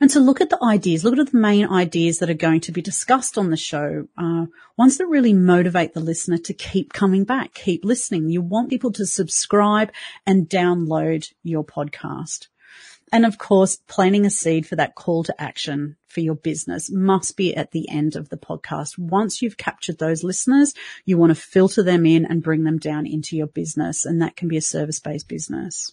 And 0.00 0.08
to 0.10 0.20
look 0.20 0.40
at 0.40 0.48
the 0.48 0.62
ideas, 0.62 1.04
look 1.04 1.18
at 1.18 1.30
the 1.30 1.38
main 1.38 1.68
ideas 1.68 2.18
that 2.18 2.30
are 2.30 2.34
going 2.34 2.60
to 2.60 2.72
be 2.72 2.80
discussed 2.80 3.36
on 3.36 3.50
the 3.50 3.56
show, 3.56 4.08
uh, 4.16 4.46
ones 4.78 4.96
that 4.96 5.06
really 5.06 5.34
motivate 5.34 5.92
the 5.92 6.00
listener 6.00 6.38
to 6.38 6.54
keep 6.54 6.92
coming 6.92 7.24
back, 7.24 7.52
keep 7.52 7.84
listening. 7.84 8.30
You 8.30 8.40
want 8.40 8.70
people 8.70 8.92
to 8.92 9.04
subscribe 9.04 9.92
and 10.26 10.48
download 10.48 11.30
your 11.42 11.64
podcast. 11.64 12.48
And 13.12 13.26
of 13.26 13.38
course, 13.38 13.76
planting 13.88 14.26
a 14.26 14.30
seed 14.30 14.66
for 14.66 14.76
that 14.76 14.94
call 14.94 15.24
to 15.24 15.40
action 15.40 15.96
for 16.08 16.20
your 16.20 16.34
business 16.34 16.90
must 16.90 17.36
be 17.36 17.54
at 17.54 17.70
the 17.70 17.88
end 17.90 18.16
of 18.16 18.28
the 18.28 18.36
podcast. 18.36 18.98
Once 18.98 19.42
you've 19.42 19.56
captured 19.56 19.98
those 19.98 20.24
listeners, 20.24 20.74
you 21.04 21.16
want 21.18 21.30
to 21.30 21.34
filter 21.34 21.82
them 21.82 22.06
in 22.06 22.24
and 22.26 22.42
bring 22.42 22.64
them 22.64 22.78
down 22.78 23.06
into 23.06 23.36
your 23.36 23.46
business. 23.46 24.04
And 24.04 24.20
that 24.22 24.36
can 24.36 24.48
be 24.48 24.58
a 24.58 24.62
service 24.62 25.00
based 25.00 25.28
business 25.28 25.92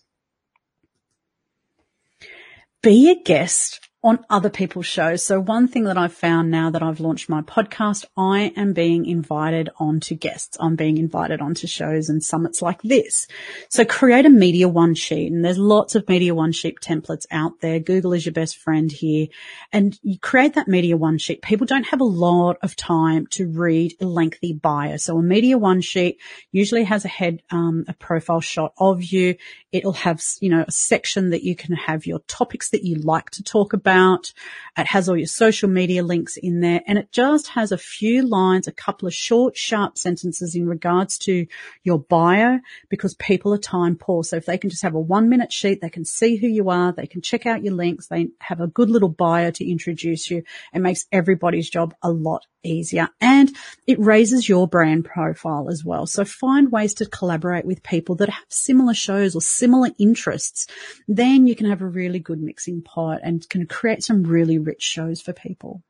be 2.86 3.10
a 3.10 3.15
guest 3.15 3.85
on 4.06 4.24
other 4.30 4.52
people's 4.52 4.86
shows. 4.86 5.24
So 5.24 5.39
one 5.39 5.68
thing 5.68 5.86
that 5.86 5.98
I've 5.98 6.13
found 6.13 6.52
now 6.52 6.70
that 6.70 6.84
I've 6.84 7.00
launched 7.00 7.28
my 7.28 7.41
podcast, 7.41 8.06
I 8.15 8.54
am 8.56 8.72
being 8.72 9.08
invited 9.08 9.72
onto 9.80 10.13
guests. 10.13 10.56
I'm 10.60 10.76
being 10.76 11.00
invited 11.00 11.41
onto 11.41 11.65
shows 11.65 12.08
and 12.08 12.24
summits 12.24 12.62
like 12.62 12.84
this. 12.84 13.26
So 13.68 13.84
create 13.84 14.28
a 14.28 14.30
media 14.30 14.70
one 14.70 14.94
sheet 14.94 15.32
and 15.32 15.44
there's 15.44 15.58
lots 15.58 15.96
of 15.96 16.08
media 16.08 16.36
one 16.36 16.52
sheet 16.52 16.78
templates 16.82 17.26
out 17.32 17.62
there. 17.62 17.80
Google 17.80 18.13
is 18.13 18.28
your 18.28 18.34
best 18.34 18.58
friend 18.58 18.91
here 18.91 19.26
and 19.74 19.98
you 20.04 20.20
create 20.20 20.54
that 20.54 20.68
media 20.68 20.96
one 20.96 21.18
sheet. 21.18 21.41
People 21.41 21.65
don't 21.65 21.88
have 21.88 22.00
a 22.00 22.04
lot 22.04 22.58
of 22.62 22.76
time 22.76 23.26
to 23.32 23.48
read 23.48 23.96
a 24.00 24.06
lengthy 24.06 24.54
bio. 24.54 24.98
So 24.98 25.18
a 25.18 25.24
media 25.24 25.58
one 25.58 25.82
sheet 25.82 26.20
usually 26.52 26.84
has 26.84 27.06
a 27.06 27.08
head, 27.08 27.41
um, 27.50 27.86
a 27.88 27.94
profile 27.94 28.39
shot 28.39 28.74
of 28.78 29.04
you. 29.04 29.36
It'll 29.72 29.94
have, 29.94 30.22
you 30.41 30.52
know, 30.52 30.63
a 30.68 30.72
section 30.72 31.32
that 31.32 31.41
you 31.41 31.56
can 31.56 31.74
have 31.74 32.06
your 32.06 32.20
topics 32.28 32.70
that 32.70 32.84
you 32.84 32.98
like 32.98 33.32
to 33.32 33.44
talk 33.44 33.74
about 33.74 33.94
about. 33.95 34.34
It 34.77 34.88
has 34.88 35.08
all 35.08 35.15
your 35.15 35.27
social 35.27 35.69
media 35.69 36.03
links 36.03 36.36
in 36.36 36.60
there 36.60 36.81
and 36.86 36.97
it 36.97 37.12
just 37.12 37.47
has 37.49 37.71
a 37.71 37.77
few 37.77 38.27
lines, 38.27 38.67
a 38.67 38.73
couple 38.73 39.08
of 39.08 39.13
short, 39.13 39.55
sharp 39.55 39.97
sentences 39.97 40.53
in 40.53 40.67
regards 40.67 41.17
to 41.19 41.47
your 41.84 41.99
bio 41.99 42.60
because 42.89 43.13
people 43.15 43.53
are 43.53 43.58
time 43.58 43.95
poor. 43.95 44.23
So 44.23 44.36
if 44.36 44.45
they 44.45 44.58
can 44.58 44.69
just 44.69 44.84
have 44.84 44.95
a 44.95 44.99
one 44.99 45.29
minute 45.29 45.53
sheet, 45.53 45.79
they 45.81 45.89
can 45.89 46.03
see 46.03 46.36
who 46.36 46.47
you 46.47 46.69
are. 46.69 46.91
They 46.91 47.08
can 47.08 47.21
check 47.21 47.45
out 47.45 47.63
your 47.63 47.73
links. 47.73 48.08
They 48.08 48.27
have 48.41 48.60
a 48.60 48.67
good 48.67 48.89
little 48.89 49.10
bio 49.10 49.51
to 49.51 49.69
introduce 49.69 50.29
you. 50.29 50.43
It 50.73 50.79
makes 50.79 51.05
everybody's 51.12 51.69
job 51.69 51.93
a 52.01 52.12
lot 52.12 52.45
easier 52.65 53.10
and 53.21 53.51
it 53.88 53.99
raises 53.99 54.49
your 54.49 54.67
brand 54.67 55.06
profile 55.06 55.69
as 55.69 55.84
well. 55.84 56.06
So 56.06 56.25
find 56.25 56.71
ways 56.71 56.93
to 56.95 57.06
collaborate 57.06 57.65
with 57.65 57.84
people 57.84 58.15
that 58.15 58.30
have 58.30 58.45
similar 58.49 58.93
shows 58.93 59.36
or 59.36 59.41
similar 59.41 59.89
interests. 59.97 60.67
Then 61.08 61.47
you 61.47 61.56
can 61.56 61.69
have 61.69 61.82
a 61.82 61.88
really 61.88 62.19
good 62.19 62.41
mixing 62.41 62.82
pot 62.82 63.19
and 63.23 63.47
can 63.49 63.67
create 63.67 64.04
some 64.04 64.23
really 64.23 64.58
rich 64.58 64.82
shows 64.82 65.21
for 65.21 65.34
people. 65.34 65.84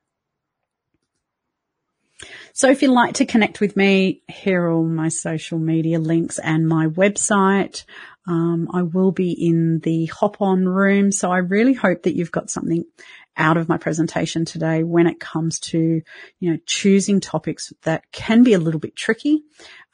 So 2.54 2.70
if 2.70 2.82
you'd 2.82 2.92
like 2.92 3.16
to 3.16 3.26
connect 3.26 3.60
with 3.60 3.76
me, 3.76 4.22
here 4.28 4.64
are 4.64 4.72
all 4.72 4.86
my 4.86 5.10
social 5.10 5.60
media 5.60 6.00
links 6.00 6.40
and 6.40 6.68
my 6.68 6.88
website. 6.88 7.84
Um, 8.28 8.70
I 8.74 8.82
will 8.84 9.12
be 9.12 9.32
in 9.32 9.80
the 9.80 10.06
hop 10.08 10.42
on 10.42 10.68
room. 10.68 11.12
So 11.12 11.32
I 11.32 11.40
really 11.40 11.74
hope 11.74 12.04
that 12.04 12.16
you've 12.16 12.32
got 12.32 12.50
something 12.50 12.86
out 13.38 13.58
of 13.58 13.68
my 13.68 13.78
presentation 13.78 14.46
today 14.46 14.84
when 14.84 15.08
it 15.08 15.20
comes 15.20 15.60
to, 15.60 16.02
you 16.40 16.52
know, 16.52 16.58
choosing 16.66 17.20
topics 17.20 17.74
that 17.84 18.12
can 18.12 18.44
be 18.44 18.54
a 18.54 18.60
little 18.60 18.80
bit 18.80 18.96
tricky. 18.96 19.44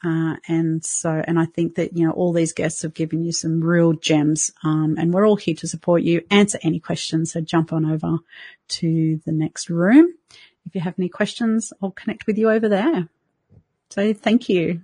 Uh, 0.04 0.36
and 0.48 0.84
so, 0.84 1.10
and 1.10 1.38
I 1.38 1.46
think 1.46 1.76
that, 1.76 1.96
you 1.96 2.06
know, 2.06 2.12
all 2.12 2.32
these 2.32 2.52
guests 2.52 2.82
have 2.82 2.94
given 2.94 3.22
you 3.22 3.32
some 3.32 3.60
real 3.60 3.92
gems. 3.92 4.52
Um, 4.62 4.96
and 4.98 5.12
we're 5.12 5.26
all 5.26 5.36
here 5.36 5.54
to 5.56 5.68
support 5.68 6.02
you, 6.02 6.22
answer 6.30 6.58
any 6.62 6.80
questions. 6.80 7.32
So 7.32 7.40
jump 7.40 7.72
on 7.72 7.84
over 7.84 8.18
to 8.68 9.20
the 9.24 9.32
next 9.32 9.70
room. 9.70 10.12
If 10.66 10.74
you 10.74 10.80
have 10.80 10.94
any 10.98 11.08
questions, 11.08 11.72
I'll 11.82 11.90
connect 11.90 12.26
with 12.26 12.38
you 12.38 12.50
over 12.50 12.68
there. 12.68 13.08
So 13.90 14.14
thank 14.14 14.48
you. 14.48 14.82